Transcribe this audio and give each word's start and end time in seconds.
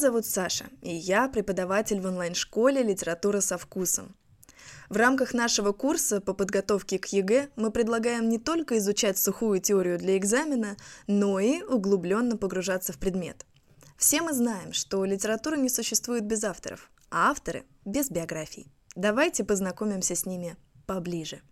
Зовут 0.00 0.24
Саша, 0.24 0.64
и 0.80 0.94
я 0.94 1.28
преподаватель 1.28 2.00
в 2.00 2.06
онлайн-школе 2.06 2.82
«Литература 2.82 3.40
со 3.40 3.58
вкусом». 3.58 4.16
В 4.88 4.96
рамках 4.96 5.34
нашего 5.34 5.72
курса 5.72 6.22
по 6.22 6.32
подготовке 6.32 6.98
к 6.98 7.04
ЕГЭ 7.04 7.50
мы 7.56 7.70
предлагаем 7.70 8.30
не 8.30 8.38
только 8.38 8.78
изучать 8.78 9.18
сухую 9.18 9.60
теорию 9.60 9.98
для 9.98 10.16
экзамена, 10.16 10.78
но 11.06 11.38
и 11.38 11.62
углубленно 11.62 12.38
погружаться 12.38 12.94
в 12.94 12.98
предмет. 12.98 13.44
Все 13.98 14.22
мы 14.22 14.32
знаем, 14.32 14.72
что 14.72 15.04
литература 15.04 15.56
не 15.56 15.68
существует 15.68 16.24
без 16.24 16.44
авторов, 16.44 16.90
а 17.10 17.30
авторы– 17.30 17.66
без 17.84 18.10
биографий. 18.10 18.72
Давайте 18.96 19.44
познакомимся 19.44 20.14
с 20.14 20.24
ними 20.24 20.56
поближе. 20.86 21.42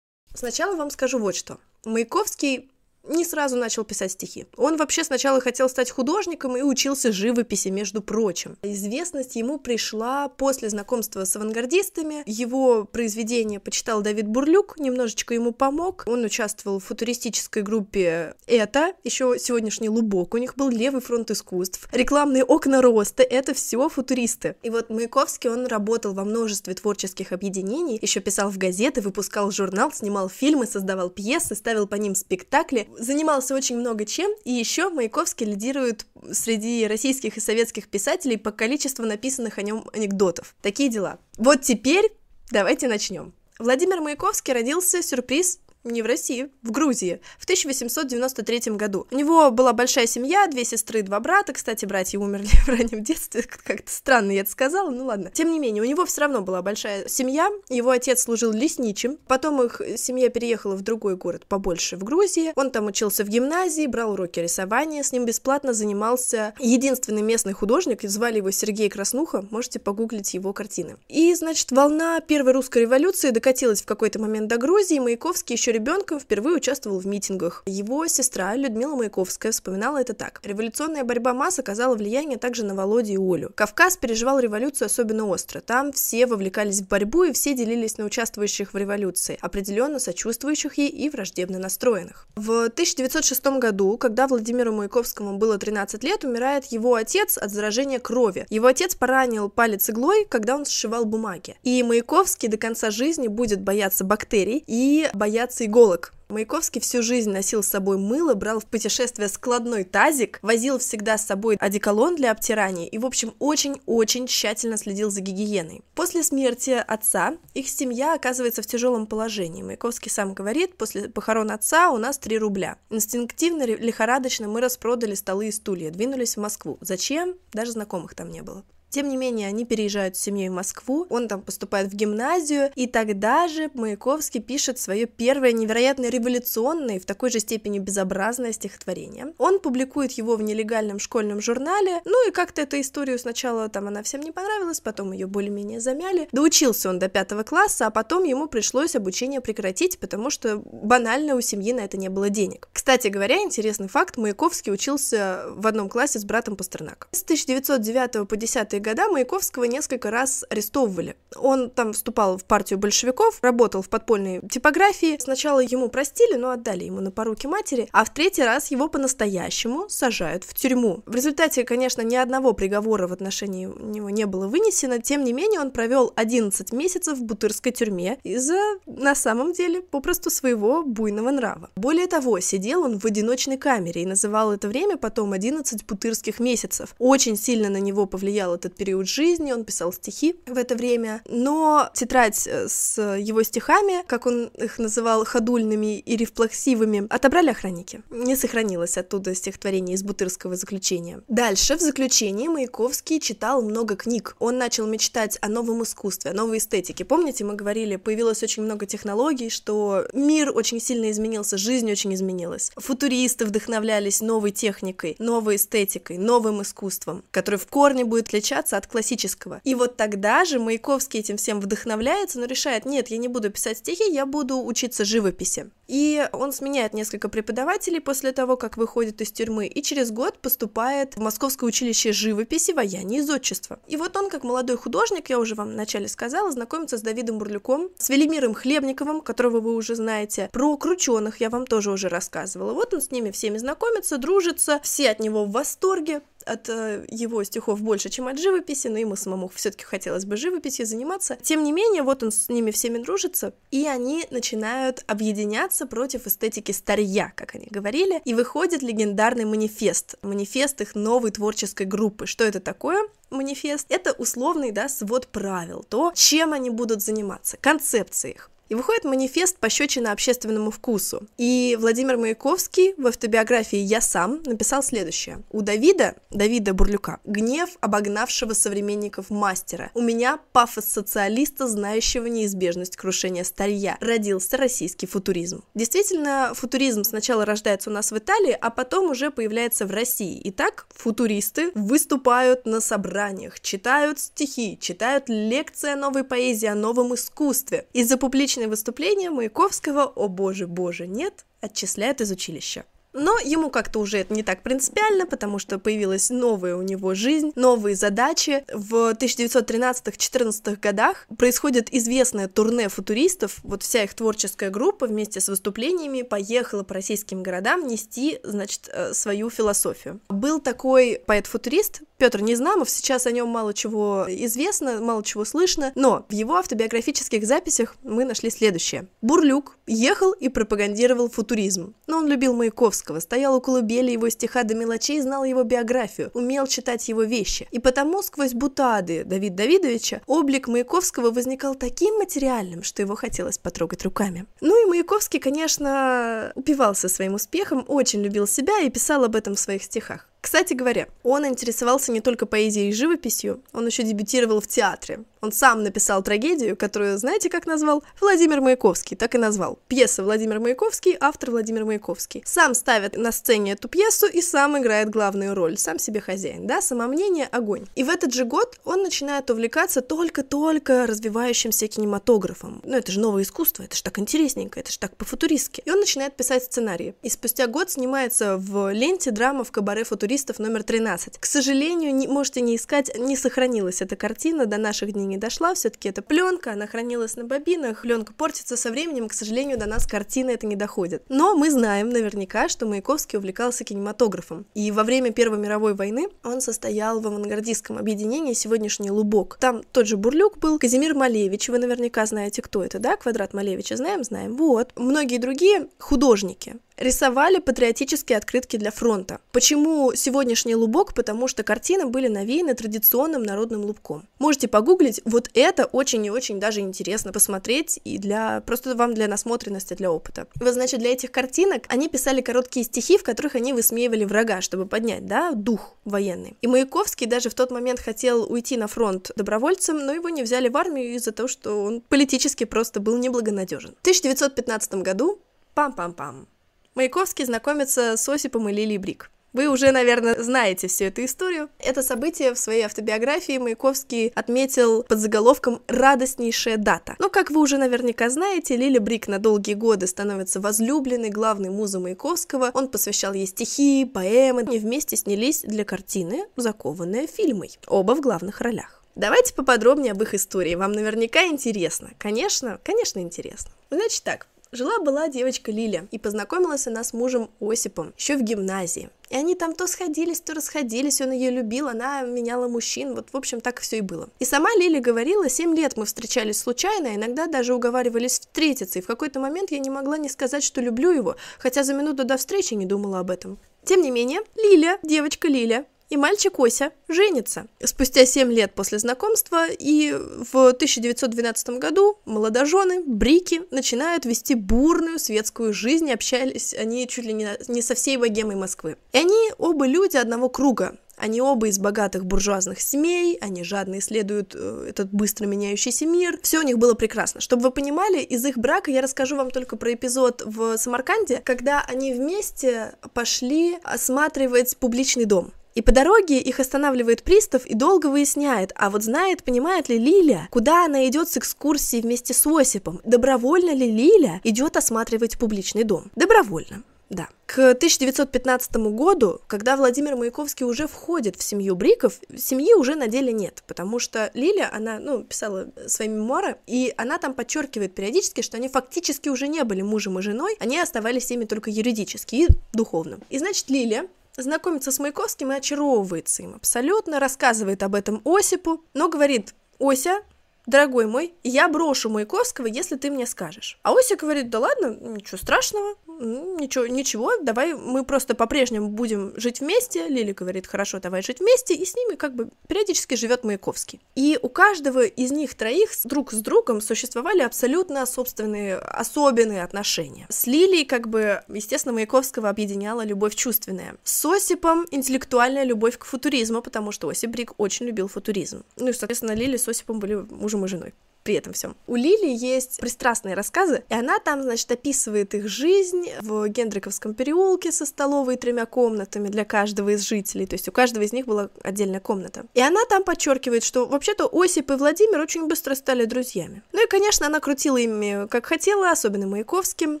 Сначала 0.32 0.76
вам 0.76 0.90
скажу 0.90 1.18
вот 1.18 1.34
что. 1.34 1.58
Маяковский 1.84 2.70
не 3.08 3.24
сразу 3.24 3.56
начал 3.56 3.84
писать 3.84 4.12
стихи. 4.12 4.46
Он 4.56 4.76
вообще 4.76 5.04
сначала 5.04 5.40
хотел 5.40 5.68
стать 5.68 5.90
художником 5.90 6.56
и 6.56 6.62
учился 6.62 7.12
живописи, 7.12 7.68
между 7.68 8.02
прочим. 8.02 8.56
Известность 8.62 9.36
ему 9.36 9.58
пришла 9.58 10.28
после 10.28 10.70
знакомства 10.70 11.24
с 11.24 11.36
авангардистами. 11.36 12.22
Его 12.26 12.84
произведение 12.84 13.60
почитал 13.60 14.02
Давид 14.02 14.26
Бурлюк, 14.26 14.78
немножечко 14.78 15.34
ему 15.34 15.52
помог. 15.52 16.04
Он 16.06 16.24
участвовал 16.24 16.78
в 16.78 16.84
футуристической 16.84 17.62
группе 17.62 18.34
«Это», 18.46 18.94
еще 19.04 19.36
сегодняшний 19.38 19.88
«Лубок», 19.88 20.34
у 20.34 20.38
них 20.38 20.56
был 20.56 20.68
«Левый 20.70 21.00
фронт 21.00 21.30
искусств», 21.30 21.88
рекламные 21.92 22.44
окна 22.44 22.82
роста, 22.82 23.22
это 23.22 23.54
все 23.54 23.88
футуристы. 23.88 24.56
И 24.62 24.70
вот 24.70 24.90
Маяковский, 24.90 25.50
он 25.50 25.66
работал 25.66 26.14
во 26.14 26.24
множестве 26.24 26.74
творческих 26.74 27.32
объединений, 27.32 27.98
еще 28.00 28.20
писал 28.20 28.50
в 28.50 28.58
газеты, 28.58 29.00
выпускал 29.00 29.50
журнал, 29.50 29.92
снимал 29.92 30.28
фильмы, 30.28 30.66
создавал 30.66 31.10
пьесы, 31.10 31.54
ставил 31.54 31.86
по 31.86 31.96
ним 31.96 32.14
спектакли 32.14 32.88
занимался 32.98 33.54
очень 33.54 33.76
много 33.76 34.04
чем, 34.04 34.32
и 34.44 34.52
еще 34.52 34.88
Маяковский 34.90 35.46
лидирует 35.46 36.06
среди 36.32 36.86
российских 36.86 37.36
и 37.36 37.40
советских 37.40 37.88
писателей 37.88 38.36
по 38.36 38.52
количеству 38.52 39.04
написанных 39.04 39.58
о 39.58 39.62
нем 39.62 39.88
анекдотов. 39.92 40.54
Такие 40.62 40.88
дела. 40.88 41.18
Вот 41.36 41.62
теперь 41.62 42.12
давайте 42.50 42.88
начнем. 42.88 43.32
Владимир 43.58 44.00
Маяковский 44.00 44.52
родился, 44.52 45.02
сюрприз, 45.02 45.60
не 45.84 46.02
в 46.02 46.06
России, 46.06 46.50
в 46.62 46.70
Грузии, 46.70 47.20
в 47.38 47.44
1893 47.44 48.72
году. 48.72 49.06
У 49.10 49.16
него 49.16 49.50
была 49.50 49.72
большая 49.72 50.06
семья, 50.06 50.46
две 50.46 50.64
сестры, 50.64 51.02
два 51.02 51.20
брата. 51.20 51.52
Кстати, 51.52 51.84
братья 51.84 52.18
умерли 52.18 52.48
в 52.66 52.68
раннем 52.68 53.02
детстве, 53.02 53.42
как-то 53.42 53.90
странно 53.90 54.32
я 54.32 54.40
это 54.40 54.50
сказала, 54.50 54.90
ну 54.90 55.04
ладно. 55.04 55.30
Тем 55.32 55.52
не 55.52 55.58
менее, 55.58 55.82
у 55.82 55.86
него 55.86 56.06
все 56.06 56.22
равно 56.22 56.40
была 56.40 56.62
большая 56.62 57.08
семья, 57.08 57.50
его 57.68 57.90
отец 57.90 58.22
служил 58.22 58.52
лесничим, 58.52 59.18
потом 59.26 59.62
их 59.62 59.80
семья 59.96 60.28
переехала 60.28 60.74
в 60.74 60.82
другой 60.82 61.16
город 61.16 61.46
побольше, 61.46 61.96
в 61.96 62.04
Грузии. 62.04 62.52
Он 62.56 62.70
там 62.70 62.86
учился 62.86 63.24
в 63.24 63.28
гимназии, 63.28 63.86
брал 63.86 64.12
уроки 64.12 64.40
рисования, 64.40 65.02
с 65.02 65.12
ним 65.12 65.26
бесплатно 65.26 65.72
занимался 65.72 66.54
единственный 66.58 67.22
местный 67.22 67.52
художник, 67.52 68.02
звали 68.02 68.38
его 68.38 68.50
Сергей 68.50 68.88
Краснуха, 68.88 69.44
можете 69.50 69.78
погуглить 69.78 70.34
его 70.34 70.52
картины. 70.52 70.96
И, 71.08 71.34
значит, 71.34 71.70
волна 71.72 72.20
первой 72.20 72.52
русской 72.52 72.82
революции 72.82 73.30
докатилась 73.30 73.82
в 73.82 73.86
какой-то 73.86 74.18
момент 74.18 74.48
до 74.48 74.56
Грузии, 74.56 74.98
Маяковский 74.98 75.56
еще 75.56 75.72
ребенком 75.74 76.18
впервые 76.18 76.56
участвовал 76.56 76.98
в 76.98 77.06
митингах. 77.06 77.62
Его 77.66 78.06
сестра 78.06 78.54
Людмила 78.56 78.94
Маяковская 78.96 79.52
вспоминала 79.52 80.00
это 80.00 80.14
так. 80.14 80.40
Революционная 80.42 81.04
борьба 81.04 81.34
масс 81.34 81.58
оказала 81.58 81.94
влияние 81.94 82.38
также 82.38 82.64
на 82.64 82.74
Володю 82.74 83.12
и 83.12 83.16
Олю. 83.16 83.50
Кавказ 83.54 83.96
переживал 83.96 84.38
революцию 84.38 84.86
особенно 84.86 85.26
остро. 85.26 85.60
Там 85.60 85.92
все 85.92 86.26
вовлекались 86.26 86.80
в 86.80 86.88
борьбу 86.88 87.24
и 87.24 87.32
все 87.32 87.54
делились 87.54 87.98
на 87.98 88.04
участвующих 88.04 88.72
в 88.72 88.76
революции, 88.76 89.38
определенно 89.40 89.98
сочувствующих 89.98 90.78
ей 90.78 90.88
и 90.88 91.10
враждебно 91.10 91.58
настроенных. 91.58 92.26
В 92.36 92.64
1906 92.64 93.44
году, 93.58 93.98
когда 93.98 94.26
Владимиру 94.26 94.72
Маяковскому 94.72 95.36
было 95.36 95.58
13 95.58 96.02
лет, 96.04 96.24
умирает 96.24 96.66
его 96.66 96.94
отец 96.94 97.36
от 97.36 97.50
заражения 97.50 97.98
крови. 97.98 98.46
Его 98.48 98.68
отец 98.68 98.94
поранил 98.94 99.48
палец 99.48 99.90
иглой, 99.90 100.26
когда 100.28 100.56
он 100.56 100.64
сшивал 100.64 101.04
бумаги. 101.04 101.56
И 101.62 101.82
Маяковский 101.82 102.48
до 102.48 102.56
конца 102.56 102.90
жизни 102.90 103.28
будет 103.28 103.60
бояться 103.60 104.04
бактерий 104.04 104.62
и 104.66 105.08
бояться 105.14 105.63
иголок. 105.66 106.12
Маяковский 106.28 106.80
всю 106.80 107.02
жизнь 107.02 107.30
носил 107.30 107.62
с 107.62 107.68
собой 107.68 107.98
мыло, 107.98 108.34
брал 108.34 108.58
в 108.58 108.66
путешествие 108.66 109.28
складной 109.28 109.84
тазик, 109.84 110.38
возил 110.42 110.78
всегда 110.78 111.18
с 111.18 111.26
собой 111.26 111.56
одеколон 111.60 112.16
для 112.16 112.30
обтирания 112.30 112.88
и, 112.88 112.98
в 112.98 113.06
общем, 113.06 113.34
очень-очень 113.38 114.26
тщательно 114.26 114.76
следил 114.76 115.10
за 115.10 115.20
гигиеной. 115.20 115.82
После 115.94 116.22
смерти 116.22 116.70
отца 116.70 117.36
их 117.52 117.68
семья 117.68 118.14
оказывается 118.14 118.62
в 118.62 118.66
тяжелом 118.66 119.06
положении. 119.06 119.62
Маяковский 119.62 120.10
сам 120.10 120.34
говорит, 120.34 120.76
после 120.76 121.08
похорон 121.08 121.50
отца 121.50 121.90
у 121.90 121.98
нас 121.98 122.18
3 122.18 122.38
рубля. 122.38 122.78
Инстинктивно, 122.90 123.64
лихорадочно 123.64 124.48
мы 124.48 124.60
распродали 124.60 125.14
столы 125.14 125.48
и 125.48 125.52
стулья, 125.52 125.90
двинулись 125.90 126.36
в 126.36 126.40
Москву. 126.40 126.78
Зачем? 126.80 127.34
Даже 127.52 127.72
знакомых 127.72 128.14
там 128.14 128.30
не 128.30 128.42
было. 128.42 128.64
Тем 128.94 129.08
не 129.08 129.16
менее, 129.16 129.48
они 129.48 129.64
переезжают 129.64 130.16
с 130.16 130.20
семьей 130.20 130.50
в 130.50 130.52
Москву, 130.52 131.08
он 131.10 131.26
там 131.26 131.42
поступает 131.42 131.88
в 131.88 131.96
гимназию, 131.96 132.70
и 132.76 132.86
тогда 132.86 133.48
же 133.48 133.68
Маяковский 133.74 134.40
пишет 134.40 134.78
свое 134.78 135.06
первое 135.06 135.50
невероятно 135.50 136.08
революционное 136.08 136.94
и 136.94 136.98
в 137.00 137.04
такой 137.04 137.30
же 137.30 137.40
степени 137.40 137.80
безобразное 137.80 138.52
стихотворение. 138.52 139.34
Он 139.38 139.58
публикует 139.58 140.12
его 140.12 140.36
в 140.36 140.44
нелегальном 140.44 141.00
школьном 141.00 141.40
журнале, 141.40 142.02
ну 142.04 142.28
и 142.28 142.30
как-то 142.30 142.62
эту 142.62 142.80
историю 142.80 143.18
сначала 143.18 143.68
там 143.68 143.88
она 143.88 144.04
всем 144.04 144.20
не 144.20 144.30
понравилась, 144.30 144.80
потом 144.80 145.10
ее 145.10 145.26
более-менее 145.26 145.80
замяли. 145.80 146.28
Доучился 146.30 146.88
он 146.88 147.00
до 147.00 147.08
пятого 147.08 147.42
класса, 147.42 147.88
а 147.88 147.90
потом 147.90 148.22
ему 148.22 148.46
пришлось 148.46 148.94
обучение 148.94 149.40
прекратить, 149.40 149.98
потому 149.98 150.30
что 150.30 150.62
банально 150.64 151.34
у 151.34 151.40
семьи 151.40 151.72
на 151.72 151.80
это 151.80 151.96
не 151.96 152.10
было 152.10 152.30
денег. 152.30 152.68
Кстати 152.72 153.08
говоря, 153.08 153.42
интересный 153.42 153.88
факт, 153.88 154.18
Маяковский 154.18 154.72
учился 154.72 155.46
в 155.48 155.66
одном 155.66 155.88
классе 155.88 156.20
с 156.20 156.24
братом 156.24 156.54
Пастернак. 156.54 157.08
С 157.10 157.24
1909 157.24 158.28
по 158.28 158.36
10 158.36 158.83
года 158.84 159.08
Маяковского 159.08 159.64
несколько 159.64 160.10
раз 160.10 160.44
арестовывали. 160.48 161.16
Он 161.36 161.70
там 161.70 161.92
вступал 161.92 162.38
в 162.38 162.44
партию 162.44 162.78
большевиков, 162.78 163.38
работал 163.42 163.82
в 163.82 163.88
подпольной 163.88 164.40
типографии. 164.48 165.18
Сначала 165.18 165.60
ему 165.60 165.88
простили, 165.88 166.34
но 166.34 166.50
отдали 166.50 166.84
ему 166.84 167.00
на 167.00 167.10
поруки 167.10 167.46
матери, 167.46 167.88
а 167.92 168.04
в 168.04 168.12
третий 168.12 168.42
раз 168.42 168.70
его 168.70 168.88
по-настоящему 168.88 169.88
сажают 169.88 170.44
в 170.44 170.54
тюрьму. 170.54 171.02
В 171.06 171.14
результате, 171.14 171.64
конечно, 171.64 172.02
ни 172.02 172.16
одного 172.16 172.52
приговора 172.52 173.08
в 173.08 173.12
отношении 173.12 173.66
него 173.66 174.10
не 174.10 174.26
было 174.26 174.46
вынесено, 174.46 175.00
тем 175.00 175.24
не 175.24 175.32
менее 175.32 175.60
он 175.60 175.70
провел 175.70 176.12
11 176.16 176.72
месяцев 176.72 177.18
в 177.18 177.24
бутырской 177.24 177.72
тюрьме 177.72 178.18
из-за, 178.22 178.58
на 178.86 179.14
самом 179.14 179.52
деле, 179.52 179.80
попросту 179.80 180.30
своего 180.30 180.82
буйного 180.82 181.30
нрава. 181.30 181.70
Более 181.76 182.06
того, 182.06 182.38
сидел 182.40 182.82
он 182.82 182.98
в 182.98 183.04
одиночной 183.04 183.56
камере 183.56 184.02
и 184.02 184.06
называл 184.06 184.52
это 184.52 184.68
время 184.68 184.96
потом 184.96 185.32
11 185.32 185.86
бутырских 185.86 186.40
месяцев. 186.40 186.94
Очень 186.98 187.36
сильно 187.36 187.68
на 187.68 187.78
него 187.78 188.06
повлиял 188.06 188.54
этот 188.54 188.73
период 188.74 189.08
жизни, 189.08 189.52
он 189.52 189.64
писал 189.64 189.92
стихи 189.92 190.36
в 190.46 190.56
это 190.56 190.74
время, 190.74 191.22
но 191.26 191.88
тетрадь 191.94 192.46
э, 192.46 192.68
с 192.68 193.00
его 193.16 193.42
стихами, 193.42 194.04
как 194.06 194.26
он 194.26 194.46
их 194.46 194.78
называл, 194.78 195.24
ходульными 195.24 195.98
и 195.98 196.16
рефлексивыми, 196.16 197.06
отобрали 197.08 197.50
охранники. 197.50 198.02
Не 198.10 198.36
сохранилось 198.36 198.98
оттуда 198.98 199.34
стихотворение 199.34 199.94
из 199.94 200.02
бутырского 200.02 200.56
заключения. 200.56 201.22
Дальше, 201.28 201.76
в 201.76 201.80
заключении, 201.80 202.48
Маяковский 202.48 203.20
читал 203.20 203.62
много 203.62 203.96
книг. 203.96 204.36
Он 204.38 204.58
начал 204.58 204.86
мечтать 204.86 205.38
о 205.40 205.48
новом 205.48 205.82
искусстве, 205.82 206.32
о 206.32 206.34
новой 206.34 206.58
эстетике. 206.58 207.04
Помните, 207.04 207.44
мы 207.44 207.54
говорили, 207.54 207.96
появилось 207.96 208.42
очень 208.42 208.62
много 208.62 208.86
технологий, 208.86 209.50
что 209.50 210.06
мир 210.12 210.50
очень 210.54 210.80
сильно 210.80 211.10
изменился, 211.10 211.56
жизнь 211.56 211.90
очень 211.90 212.14
изменилась. 212.14 212.72
Футуристы 212.76 213.44
вдохновлялись 213.44 214.20
новой 214.20 214.50
техникой, 214.50 215.16
новой 215.18 215.56
эстетикой, 215.56 216.18
новым 216.18 216.62
искусством, 216.62 217.22
которое 217.30 217.58
в 217.58 217.66
корне 217.66 218.04
будет 218.04 218.26
отличаться 218.26 218.53
отличаться 218.54 218.76
от 218.76 218.86
классического. 218.86 219.60
И 219.64 219.74
вот 219.74 219.96
тогда 219.96 220.44
же 220.44 220.58
Маяковский 220.58 221.20
этим 221.20 221.36
всем 221.36 221.60
вдохновляется, 221.60 222.38
но 222.38 222.46
решает, 222.46 222.86
нет, 222.86 223.08
я 223.08 223.18
не 223.18 223.28
буду 223.28 223.50
писать 223.50 223.78
стихи, 223.78 224.10
я 224.10 224.26
буду 224.26 224.64
учиться 224.64 225.04
живописи. 225.04 225.70
И 225.86 226.26
он 226.32 226.52
сменяет 226.52 226.94
несколько 226.94 227.28
преподавателей 227.28 228.00
после 228.00 228.32
того, 228.32 228.56
как 228.56 228.76
выходит 228.76 229.20
из 229.20 229.32
тюрьмы, 229.32 229.66
и 229.66 229.82
через 229.82 230.10
год 230.10 230.38
поступает 230.38 231.16
в 231.16 231.20
Московское 231.20 231.68
училище 231.68 232.12
живописи, 232.12 232.72
вояния 232.72 233.18
и 233.18 233.22
зодчества. 233.22 233.78
И 233.86 233.96
вот 233.96 234.16
он, 234.16 234.30
как 234.30 234.44
молодой 234.44 234.76
художник, 234.76 235.30
я 235.30 235.38
уже 235.38 235.54
вам 235.54 235.70
вначале 235.70 236.08
сказала, 236.08 236.50
знакомится 236.50 236.96
с 236.96 237.02
Давидом 237.02 237.38
Бурлюком, 237.38 237.90
с 237.98 238.08
Велимиром 238.08 238.54
Хлебниковым, 238.54 239.20
которого 239.20 239.60
вы 239.60 239.74
уже 239.74 239.94
знаете, 239.94 240.48
про 240.52 240.76
крученых 240.76 241.40
я 241.40 241.50
вам 241.50 241.66
тоже 241.66 241.90
уже 241.90 242.08
рассказывала. 242.08 242.72
Вот 242.72 242.94
он 242.94 243.00
с 243.00 243.10
ними 243.10 243.30
всеми 243.30 243.58
знакомится, 243.58 244.16
дружится, 244.16 244.80
все 244.82 245.10
от 245.10 245.20
него 245.20 245.44
в 245.44 245.50
восторге, 245.50 246.22
от 246.46 246.68
э, 246.68 247.04
его 247.08 247.42
стихов 247.44 247.80
больше, 247.80 248.08
чем 248.08 248.28
от 248.28 248.38
живописи, 248.44 248.88
но 248.88 248.98
ему 248.98 249.16
самому 249.16 249.48
все-таки 249.48 249.84
хотелось 249.84 250.24
бы 250.24 250.36
живописью 250.36 250.86
заниматься. 250.86 251.36
Тем 251.42 251.64
не 251.64 251.72
менее, 251.72 252.02
вот 252.02 252.22
он 252.22 252.30
с 252.30 252.48
ними 252.48 252.70
всеми 252.70 252.98
дружится, 252.98 253.54
и 253.70 253.86
они 253.86 254.26
начинают 254.30 255.02
объединяться 255.06 255.86
против 255.86 256.26
эстетики 256.26 256.72
старья, 256.72 257.32
как 257.36 257.54
они 257.54 257.66
говорили, 257.70 258.20
и 258.24 258.34
выходит 258.34 258.82
легендарный 258.82 259.44
манифест, 259.44 260.16
манифест 260.22 260.80
их 260.80 260.94
новой 260.94 261.30
творческой 261.30 261.86
группы. 261.86 262.26
Что 262.26 262.44
это 262.44 262.60
такое? 262.60 263.02
манифест, 263.30 263.86
это 263.90 264.12
условный, 264.12 264.70
да, 264.70 264.88
свод 264.88 265.26
правил, 265.26 265.84
то, 265.88 266.12
чем 266.14 266.52
они 266.52 266.70
будут 266.70 267.02
заниматься, 267.02 267.56
концепции 267.56 268.30
их. 268.30 268.50
И 268.68 268.74
выходит 268.74 269.04
манифест 269.04 269.58
пощечина 269.58 270.12
общественному 270.12 270.70
вкусу. 270.70 271.26
И 271.36 271.76
Владимир 271.78 272.16
Маяковский 272.16 272.94
в 272.96 273.06
автобиографии 273.06 273.78
«Я 273.78 274.00
сам» 274.00 274.42
написал 274.44 274.82
следующее. 274.82 275.42
У 275.50 275.60
Давида, 275.60 276.14
Давида 276.30 276.74
Бурлюка, 276.74 277.20
гнев 277.24 277.70
обогнавшего 277.80 278.52
современников 278.54 279.30
мастера. 279.30 279.90
У 279.94 280.00
меня 280.00 280.38
пафос 280.52 280.86
социалиста, 280.86 281.68
знающего 281.68 282.26
неизбежность 282.26 282.96
крушения 282.96 283.44
старья. 283.44 283.98
Родился 284.00 284.56
российский 284.56 285.06
футуризм. 285.06 285.62
Действительно, 285.74 286.52
футуризм 286.54 287.04
сначала 287.04 287.44
рождается 287.44 287.90
у 287.90 287.92
нас 287.92 288.12
в 288.12 288.18
Италии, 288.18 288.56
а 288.58 288.70
потом 288.70 289.10
уже 289.10 289.30
появляется 289.30 289.86
в 289.86 289.90
России. 289.90 290.40
Итак, 290.44 290.86
футуристы 290.94 291.70
выступают 291.74 292.66
на 292.66 292.80
собраниях, 292.80 293.60
читают 293.60 294.18
стихи, 294.18 294.78
читают 294.80 295.28
лекции 295.28 295.90
о 295.90 295.96
новой 295.96 296.24
поэзии, 296.24 296.66
о 296.66 296.74
новом 296.74 297.14
искусстве. 297.14 297.86
Из-за 297.92 298.16
публичной 298.16 298.53
публичные 298.54 298.68
выступления 298.68 299.30
Маяковского 299.30 300.04
«О 300.04 300.28
боже, 300.28 300.68
боже, 300.68 301.08
нет» 301.08 301.44
отчисляют 301.60 302.20
из 302.20 302.30
училища. 302.30 302.84
Но 303.14 303.38
ему 303.38 303.70
как-то 303.70 304.00
уже 304.00 304.18
это 304.18 304.34
не 304.34 304.42
так 304.42 304.62
принципиально, 304.62 305.24
потому 305.24 305.60
что 305.60 305.78
появилась 305.78 306.30
новая 306.30 306.74
у 306.74 306.82
него 306.82 307.14
жизнь, 307.14 307.52
новые 307.54 307.94
задачи. 307.94 308.64
В 308.72 309.12
1913-14 309.12 310.80
годах 310.80 311.26
происходит 311.38 311.94
известное 311.94 312.48
турне 312.48 312.88
футуристов. 312.88 313.58
Вот 313.62 313.84
вся 313.84 314.02
их 314.02 314.14
творческая 314.14 314.70
группа 314.70 315.06
вместе 315.06 315.40
с 315.40 315.48
выступлениями 315.48 316.22
поехала 316.22 316.82
по 316.82 316.94
российским 316.94 317.42
городам 317.42 317.86
нести, 317.86 318.40
значит, 318.42 318.88
э, 318.92 319.14
свою 319.14 319.48
философию. 319.48 320.20
Был 320.28 320.60
такой 320.60 321.22
поэт-футурист 321.24 322.02
Петр 322.16 322.40
Незнамов, 322.40 322.88
сейчас 322.90 323.26
о 323.26 323.32
нем 323.32 323.48
мало 323.48 323.74
чего 323.74 324.26
известно, 324.28 325.00
мало 325.00 325.24
чего 325.24 325.44
слышно, 325.44 325.92
но 325.94 326.24
в 326.28 326.32
его 326.32 326.54
автобиографических 326.56 327.44
записях 327.44 327.96
мы 328.02 328.24
нашли 328.24 328.50
следующее. 328.50 329.08
Бурлюк 329.20 329.76
ехал 329.86 330.32
и 330.32 330.48
пропагандировал 330.48 331.28
футуризм, 331.28 331.94
но 332.06 332.18
он 332.18 332.28
любил 332.28 332.54
Маяковского, 332.54 333.18
стоял 333.18 333.54
около 333.54 333.80
Бели 333.80 334.12
его 334.12 334.28
стиха 334.28 334.62
до 334.62 334.74
мелочей, 334.74 335.20
знал 335.20 335.44
его 335.44 335.64
биографию, 335.64 336.30
умел 336.34 336.66
читать 336.66 337.08
его 337.08 337.24
вещи. 337.24 337.66
И 337.72 337.80
потому 337.80 338.22
сквозь 338.22 338.54
бутады 338.54 339.24
Давида 339.24 339.64
Давидовича 339.64 340.22
облик 340.26 340.68
Маяковского 340.68 341.30
возникал 341.30 341.74
таким 341.74 342.16
материальным, 342.16 342.82
что 342.82 343.02
его 343.02 343.16
хотелось 343.16 343.58
потрогать 343.58 344.04
руками. 344.04 344.46
Ну 344.60 344.80
и 344.80 344.88
Маяковский, 344.88 345.40
конечно, 345.40 346.52
упивался 346.54 347.08
своим 347.08 347.34
успехом, 347.34 347.84
очень 347.88 348.22
любил 348.22 348.46
себя 348.46 348.80
и 348.80 348.90
писал 348.90 349.24
об 349.24 349.36
этом 349.36 349.56
в 349.56 349.60
своих 349.60 349.82
стихах. 349.82 350.28
Кстати 350.44 350.74
говоря, 350.74 351.08
он 351.22 351.46
интересовался 351.46 352.12
не 352.12 352.20
только 352.20 352.44
поэзией 352.44 352.90
и 352.90 352.92
живописью, 352.92 353.62
он 353.72 353.86
еще 353.86 354.02
дебютировал 354.02 354.60
в 354.60 354.66
театре. 354.66 355.20
Он 355.40 355.52
сам 355.52 355.82
написал 355.82 356.22
трагедию, 356.22 356.74
которую, 356.74 357.18
знаете, 357.18 357.50
как 357.50 357.66
назвал? 357.66 358.02
Владимир 358.20 358.62
Маяковский, 358.62 359.14
так 359.14 359.34
и 359.34 359.38
назвал. 359.38 359.78
Пьеса 359.88 360.22
Владимир 360.22 360.58
Маяковский, 360.58 361.18
автор 361.20 361.50
Владимир 361.50 361.84
Маяковский. 361.84 362.42
Сам 362.46 362.72
ставит 362.72 363.16
на 363.16 363.30
сцене 363.30 363.72
эту 363.72 363.88
пьесу 363.88 364.26
и 364.26 364.40
сам 364.40 364.78
играет 364.78 365.10
главную 365.10 365.54
роль, 365.54 365.76
сам 365.76 365.98
себе 365.98 366.20
хозяин, 366.22 366.66
да, 366.66 366.80
самомнение, 366.80 367.46
огонь. 367.46 367.86
И 367.94 368.04
в 368.04 368.08
этот 368.08 368.32
же 368.32 368.46
год 368.46 368.78
он 368.84 369.02
начинает 369.02 369.50
увлекаться 369.50 370.00
только-только 370.00 371.06
развивающимся 371.06 371.88
кинематографом. 371.88 372.80
Ну, 372.84 372.96
это 372.96 373.12
же 373.12 373.20
новое 373.20 373.42
искусство, 373.42 373.82
это 373.82 373.96
же 373.96 374.02
так 374.02 374.18
интересненько, 374.18 374.80
это 374.80 374.92
же 374.92 374.98
так 374.98 375.14
по-футуристски. 375.14 375.82
И 375.84 375.90
он 375.90 376.00
начинает 376.00 376.36
писать 376.36 376.64
сценарии. 376.64 377.14
И 377.22 377.28
спустя 377.28 377.66
год 377.66 377.90
снимается 377.90 378.56
в 378.56 378.92
ленте 378.92 379.30
драма 379.30 379.64
в 379.64 379.72
кабаре 379.72 380.04
футурист 380.04 380.33
туристов 380.34 380.58
номер 380.58 380.82
13. 380.82 381.38
К 381.38 381.46
сожалению, 381.46 382.12
не, 382.12 382.26
можете 382.26 382.60
не 382.60 382.74
искать, 382.74 383.16
не 383.16 383.36
сохранилась 383.36 384.02
эта 384.02 384.16
картина, 384.16 384.66
до 384.66 384.78
наших 384.78 385.12
дней 385.12 385.26
не 385.26 385.36
дошла, 385.36 385.74
все-таки 385.74 386.08
это 386.08 386.22
пленка, 386.22 386.72
она 386.72 386.88
хранилась 386.88 387.36
на 387.36 387.44
бобинах, 387.44 388.02
пленка 388.02 388.32
портится 388.32 388.76
со 388.76 388.90
временем, 388.90 389.28
к 389.28 389.32
сожалению, 389.32 389.78
до 389.78 389.86
нас 389.86 390.08
картина 390.08 390.50
это 390.50 390.66
не 390.66 390.74
доходит. 390.74 391.22
Но 391.28 391.54
мы 391.54 391.70
знаем 391.70 392.08
наверняка, 392.08 392.68
что 392.68 392.84
Маяковский 392.84 393.38
увлекался 393.38 393.84
кинематографом, 393.84 394.66
и 394.74 394.90
во 394.90 395.04
время 395.04 395.30
Первой 395.30 395.58
мировой 395.58 395.94
войны 395.94 396.26
он 396.42 396.60
состоял 396.60 397.20
в 397.20 397.26
авангардистском 397.28 397.96
объединении 397.96 398.54
«Сегодняшний 398.54 399.12
Лубок». 399.12 399.58
Там 399.60 399.84
тот 399.92 400.08
же 400.08 400.16
Бурлюк 400.16 400.58
был, 400.58 400.80
Казимир 400.80 401.14
Малевич, 401.14 401.68
вы 401.68 401.78
наверняка 401.78 402.26
знаете, 402.26 402.60
кто 402.60 402.82
это, 402.82 402.98
да? 402.98 403.16
Квадрат 403.16 403.54
Малевича 403.54 403.96
знаем? 403.96 404.24
Знаем. 404.24 404.56
Вот. 404.56 404.90
Многие 404.96 405.38
другие 405.38 405.86
художники 406.00 406.74
рисовали 406.96 407.58
патриотические 407.58 408.38
открытки 408.38 408.76
для 408.76 408.90
фронта. 408.90 409.40
Почему 409.52 410.12
сегодняшний 410.14 410.74
лубок? 410.74 411.14
Потому 411.14 411.48
что 411.48 411.62
картины 411.62 412.06
были 412.06 412.28
навеяны 412.28 412.74
традиционным 412.74 413.42
народным 413.42 413.84
лубком. 413.84 414.26
Можете 414.38 414.68
погуглить, 414.68 415.20
вот 415.24 415.50
это 415.54 415.86
очень 415.86 416.24
и 416.24 416.30
очень 416.30 416.60
даже 416.60 416.80
интересно 416.80 417.32
посмотреть 417.32 418.00
и 418.04 418.18
для 418.18 418.60
просто 418.60 418.94
вам 418.94 419.14
для 419.14 419.28
насмотренности, 419.28 419.94
для 419.94 420.10
опыта. 420.10 420.46
Вот, 420.56 420.72
значит, 420.72 421.00
для 421.00 421.12
этих 421.12 421.32
картинок 421.32 421.84
они 421.88 422.08
писали 422.08 422.40
короткие 422.40 422.84
стихи, 422.84 423.18
в 423.18 423.22
которых 423.22 423.54
они 423.54 423.72
высмеивали 423.72 424.24
врага, 424.24 424.60
чтобы 424.60 424.86
поднять, 424.86 425.26
да, 425.26 425.52
дух 425.52 425.96
военный. 426.04 426.56
И 426.62 426.66
Маяковский 426.66 427.26
даже 427.26 427.50
в 427.50 427.54
тот 427.54 427.70
момент 427.70 428.00
хотел 428.00 428.50
уйти 428.50 428.76
на 428.76 428.86
фронт 428.86 429.30
добровольцем, 429.36 429.98
но 429.98 430.12
его 430.12 430.28
не 430.28 430.42
взяли 430.42 430.68
в 430.68 430.76
армию 430.76 431.14
из-за 431.14 431.32
того, 431.32 431.48
что 431.48 431.82
он 431.82 432.02
политически 432.08 432.64
просто 432.64 433.00
был 433.00 433.18
неблагонадежен. 433.18 433.94
В 433.96 434.00
1915 434.00 434.94
году 434.94 435.40
пам-пам-пам 435.74 436.46
Маяковский 436.94 437.44
знакомится 437.44 438.16
с 438.16 438.28
Осипом 438.28 438.68
и 438.68 438.72
Лилией 438.72 438.98
Брик. 438.98 439.30
Вы 439.52 439.68
уже, 439.68 439.92
наверное, 439.92 440.40
знаете 440.42 440.88
всю 440.88 441.04
эту 441.04 441.24
историю. 441.24 441.68
Это 441.78 442.02
событие 442.02 442.54
в 442.54 442.58
своей 442.58 442.82
автобиографии 442.82 443.58
Маяковский 443.58 444.32
отметил 444.34 445.04
под 445.04 445.18
заголовком 445.18 445.80
«Радостнейшая 445.86 446.76
дата». 446.76 447.14
Но, 447.20 447.30
как 447.30 447.50
вы 447.50 447.60
уже 447.60 447.78
наверняка 447.78 448.30
знаете, 448.30 448.76
Лили 448.76 448.98
Брик 448.98 449.28
на 449.28 449.38
долгие 449.38 449.74
годы 449.74 450.08
становится 450.08 450.60
возлюбленной 450.60 451.30
главной 451.30 451.70
музы 451.70 452.00
Маяковского. 452.00 452.72
Он 452.74 452.88
посвящал 452.88 453.32
ей 453.32 453.46
стихи, 453.46 454.04
поэмы. 454.04 454.62
Они 454.62 454.80
вместе 454.80 455.16
снялись 455.16 455.62
для 455.62 455.84
картины 455.84 456.46
«Закованная 456.56 457.28
фильмой». 457.28 457.78
Оба 457.86 458.16
в 458.16 458.20
главных 458.20 458.60
ролях. 458.60 459.04
Давайте 459.14 459.54
поподробнее 459.54 460.12
об 460.12 460.22
их 460.22 460.34
истории. 460.34 460.74
Вам 460.74 460.90
наверняка 460.90 461.44
интересно. 461.46 462.10
Конечно, 462.18 462.80
конечно 462.82 463.20
интересно. 463.20 463.70
Значит 463.90 464.24
так, 464.24 464.48
Жила-была 464.74 465.28
девочка 465.28 465.70
Лиля, 465.70 466.08
и 466.10 466.18
познакомилась 466.18 466.88
она 466.88 467.04
с 467.04 467.12
мужем 467.12 467.48
Осипом, 467.60 468.12
еще 468.18 468.36
в 468.36 468.42
гимназии. 468.42 469.08
И 469.30 469.36
они 469.36 469.54
там 469.54 469.72
то 469.72 469.86
сходились, 469.86 470.40
то 470.40 470.52
расходились, 470.52 471.20
он 471.20 471.30
ее 471.30 471.52
любил, 471.52 471.86
она 471.86 472.22
меняла 472.22 472.66
мужчин, 472.66 473.14
вот, 473.14 473.28
в 473.32 473.36
общем, 473.36 473.60
так 473.60 473.78
все 473.78 473.98
и 473.98 474.00
было. 474.00 474.28
И 474.40 474.44
сама 474.44 474.68
Лили 474.76 474.98
говорила, 474.98 475.48
семь 475.48 475.76
лет 475.76 475.96
мы 475.96 476.06
встречались 476.06 476.58
случайно, 476.58 477.14
иногда 477.14 477.46
даже 477.46 477.72
уговаривались 477.72 478.40
встретиться, 478.40 478.98
и 478.98 479.02
в 479.02 479.06
какой-то 479.06 479.38
момент 479.38 479.70
я 479.70 479.78
не 479.78 479.90
могла 479.90 480.18
не 480.18 480.28
сказать, 480.28 480.64
что 480.64 480.80
люблю 480.80 481.12
его, 481.12 481.36
хотя 481.60 481.84
за 481.84 481.94
минуту 481.94 482.24
до 482.24 482.36
встречи 482.36 482.74
не 482.74 482.84
думала 482.84 483.20
об 483.20 483.30
этом. 483.30 483.58
Тем 483.84 484.02
не 484.02 484.10
менее, 484.10 484.40
Лиля, 484.56 484.98
девочка 485.04 485.46
Лиля, 485.46 485.86
и 486.14 486.16
мальчик 486.16 486.60
Ося 486.60 486.92
женится. 487.08 487.66
Спустя 487.82 488.24
7 488.24 488.50
лет 488.52 488.72
после 488.72 488.98
знакомства 489.00 489.66
и 489.68 490.12
в 490.12 490.68
1912 490.68 491.70
году 491.80 492.18
молодожены, 492.24 493.02
брики, 493.04 493.62
начинают 493.72 494.24
вести 494.24 494.54
бурную 494.54 495.18
светскую 495.18 495.72
жизнь, 495.72 496.10
общались 496.12 496.72
они 496.72 497.08
чуть 497.08 497.24
ли 497.24 497.32
не, 497.32 497.82
со 497.82 497.94
всей 497.94 498.16
богемой 498.16 498.54
Москвы. 498.54 498.96
И 499.12 499.18
они 499.18 499.52
оба 499.58 499.86
люди 499.86 500.16
одного 500.16 500.48
круга, 500.48 500.96
они 501.16 501.40
оба 501.40 501.66
из 501.66 501.80
богатых 501.80 502.24
буржуазных 502.24 502.80
семей, 502.80 503.36
они 503.40 503.64
жадно 503.64 503.98
исследуют 503.98 504.54
э, 504.54 504.86
этот 504.88 505.10
быстро 505.10 505.46
меняющийся 505.46 506.06
мир. 506.06 506.38
Все 506.42 506.60
у 506.60 506.62
них 506.62 506.78
было 506.78 506.94
прекрасно. 506.94 507.40
Чтобы 507.40 507.64
вы 507.64 507.70
понимали, 507.72 508.20
из 508.20 508.44
их 508.44 508.56
брака 508.56 508.92
я 508.92 509.02
расскажу 509.02 509.36
вам 509.36 509.50
только 509.50 509.76
про 509.76 509.94
эпизод 509.94 510.42
в 510.44 510.76
Самарканде, 510.76 511.40
когда 511.44 511.84
они 511.88 512.12
вместе 512.12 512.94
пошли 513.14 513.78
осматривать 513.82 514.76
публичный 514.76 515.24
дом. 515.24 515.52
И 515.74 515.82
по 515.82 515.92
дороге 515.92 516.38
их 516.38 516.60
останавливает 516.60 517.22
пристав 517.22 517.66
и 517.66 517.74
долго 517.74 518.06
выясняет, 518.06 518.72
а 518.76 518.90
вот 518.90 519.02
знает, 519.02 519.42
понимает 519.42 519.88
ли 519.88 519.98
Лиля, 519.98 520.48
куда 520.50 520.84
она 520.84 521.06
идет 521.08 521.28
с 521.28 521.36
экскурсией 521.36 522.02
вместе 522.02 522.32
с 522.32 522.46
Осипом, 522.46 523.00
добровольно 523.04 523.74
ли 523.74 523.90
Лиля 523.90 524.40
идет 524.44 524.76
осматривать 524.76 525.38
публичный 525.38 525.84
дом. 525.84 526.10
Добровольно. 526.14 526.82
Да. 527.10 527.28
К 527.46 527.70
1915 527.70 528.76
году, 528.76 529.40
когда 529.46 529.76
Владимир 529.76 530.16
Маяковский 530.16 530.64
уже 530.64 530.88
входит 530.88 531.36
в 531.36 531.42
семью 531.42 531.76
Бриков, 531.76 532.18
семьи 532.36 532.72
уже 532.74 532.94
на 532.94 533.08
деле 533.08 533.32
нет, 533.32 533.62
потому 533.66 533.98
что 533.98 534.30
Лиля, 534.34 534.70
она, 534.72 534.98
ну, 534.98 535.22
писала 535.22 535.68
свои 535.86 536.08
мемуары, 536.08 536.56
и 536.66 536.94
она 536.96 537.18
там 537.18 537.34
подчеркивает 537.34 537.94
периодически, 537.94 538.40
что 538.40 538.56
они 538.56 538.68
фактически 538.68 539.28
уже 539.28 539.48
не 539.48 539.62
были 539.64 539.82
мужем 539.82 540.18
и 540.18 540.22
женой, 540.22 540.56
они 540.58 540.78
оставались 540.80 541.30
ими 541.30 541.44
только 541.44 541.70
юридически 541.70 542.34
и 542.36 542.48
духовно. 542.72 543.18
И 543.28 543.38
значит, 543.38 543.68
Лиля 543.68 544.08
знакомится 544.36 544.90
с 544.90 544.98
Маяковским 544.98 545.52
и 545.52 545.56
очаровывается 545.56 546.42
им 546.42 546.54
абсолютно, 546.54 547.20
рассказывает 547.20 547.82
об 547.82 547.94
этом 547.94 548.20
Осипу, 548.24 548.84
но 548.94 549.08
говорит, 549.08 549.54
Ося, 549.78 550.22
дорогой 550.66 551.06
мой, 551.06 551.34
я 551.42 551.68
брошу 551.68 552.10
Маяковского, 552.10 552.66
если 552.66 552.96
ты 552.96 553.10
мне 553.10 553.26
скажешь. 553.26 553.78
А 553.82 553.92
Ося 553.92 554.16
говорит, 554.16 554.50
да 554.50 554.60
ладно, 554.60 554.96
ничего 555.00 555.38
страшного, 555.38 555.96
ничего, 556.20 556.86
ничего, 556.86 557.32
давай 557.42 557.74
мы 557.74 558.04
просто 558.04 558.34
по-прежнему 558.34 558.88
будем 558.88 559.32
жить 559.36 559.60
вместе. 559.60 560.08
Лили 560.08 560.32
говорит, 560.32 560.66
хорошо, 560.66 561.00
давай 561.00 561.22
жить 561.22 561.40
вместе, 561.40 561.74
и 561.74 561.84
с 561.84 561.94
ними 561.94 562.14
как 562.14 562.34
бы 562.34 562.50
периодически 562.68 563.14
живет 563.14 563.44
Маяковский. 563.44 564.00
И 564.14 564.38
у 564.40 564.48
каждого 564.48 565.04
из 565.04 565.32
них 565.32 565.54
троих 565.54 565.90
друг 566.04 566.32
с 566.32 566.40
другом 566.40 566.80
существовали 566.80 567.42
абсолютно 567.42 568.06
собственные, 568.06 568.76
особенные 568.76 569.62
отношения. 569.62 570.26
С 570.28 570.46
Лилией, 570.46 570.84
как 570.84 571.08
бы, 571.08 571.42
естественно, 571.48 571.94
Маяковского 571.94 572.48
объединяла 572.48 573.04
любовь 573.04 573.34
чувственная. 573.34 573.96
С 574.04 574.24
Осипом 574.24 574.86
интеллектуальная 574.90 575.64
любовь 575.64 575.98
к 575.98 576.04
футуризму, 576.04 576.62
потому 576.62 576.92
что 576.92 577.08
Осип 577.08 577.30
Брик 577.30 577.52
очень 577.58 577.86
любил 577.86 578.08
футуризм. 578.08 578.64
Ну 578.76 578.88
и, 578.88 578.92
соответственно, 578.92 579.32
Лили 579.32 579.56
с 579.56 579.68
Осипом 579.68 579.98
были 579.98 580.14
мужем 580.58 580.80
и 580.80 580.82
женой 580.82 580.94
при 581.24 581.34
этом 581.34 581.52
всем. 581.54 581.74
У 581.86 581.96
Лили 581.96 582.28
есть 582.28 582.78
пристрастные 582.78 583.34
рассказы, 583.34 583.82
и 583.88 583.94
она 583.94 584.18
там, 584.18 584.42
значит, 584.42 584.70
описывает 584.70 585.34
их 585.34 585.48
жизнь 585.48 586.10
в 586.20 586.46
Гендриковском 586.48 587.14
переулке 587.14 587.72
со 587.72 587.86
столовой 587.86 588.34
и 588.34 588.38
тремя 588.38 588.66
комнатами 588.66 589.28
для 589.28 589.44
каждого 589.44 589.88
из 589.90 590.02
жителей, 590.02 590.46
то 590.46 590.54
есть 590.54 590.68
у 590.68 590.72
каждого 590.72 591.02
из 591.02 591.12
них 591.12 591.26
была 591.26 591.48
отдельная 591.62 592.00
комната. 592.00 592.44
И 592.52 592.60
она 592.60 592.84
там 592.88 593.02
подчеркивает, 593.02 593.64
что 593.64 593.86
вообще-то 593.86 594.28
Осип 594.30 594.70
и 594.70 594.74
Владимир 594.74 595.18
очень 595.18 595.48
быстро 595.48 595.74
стали 595.74 596.04
друзьями. 596.04 596.62
Ну 596.72 596.84
и, 596.84 596.88
конечно, 596.88 597.26
она 597.26 597.40
крутила 597.40 597.78
ими 597.78 598.28
как 598.28 598.44
хотела, 598.46 598.90
особенно 598.90 599.26
Маяковским. 599.26 600.00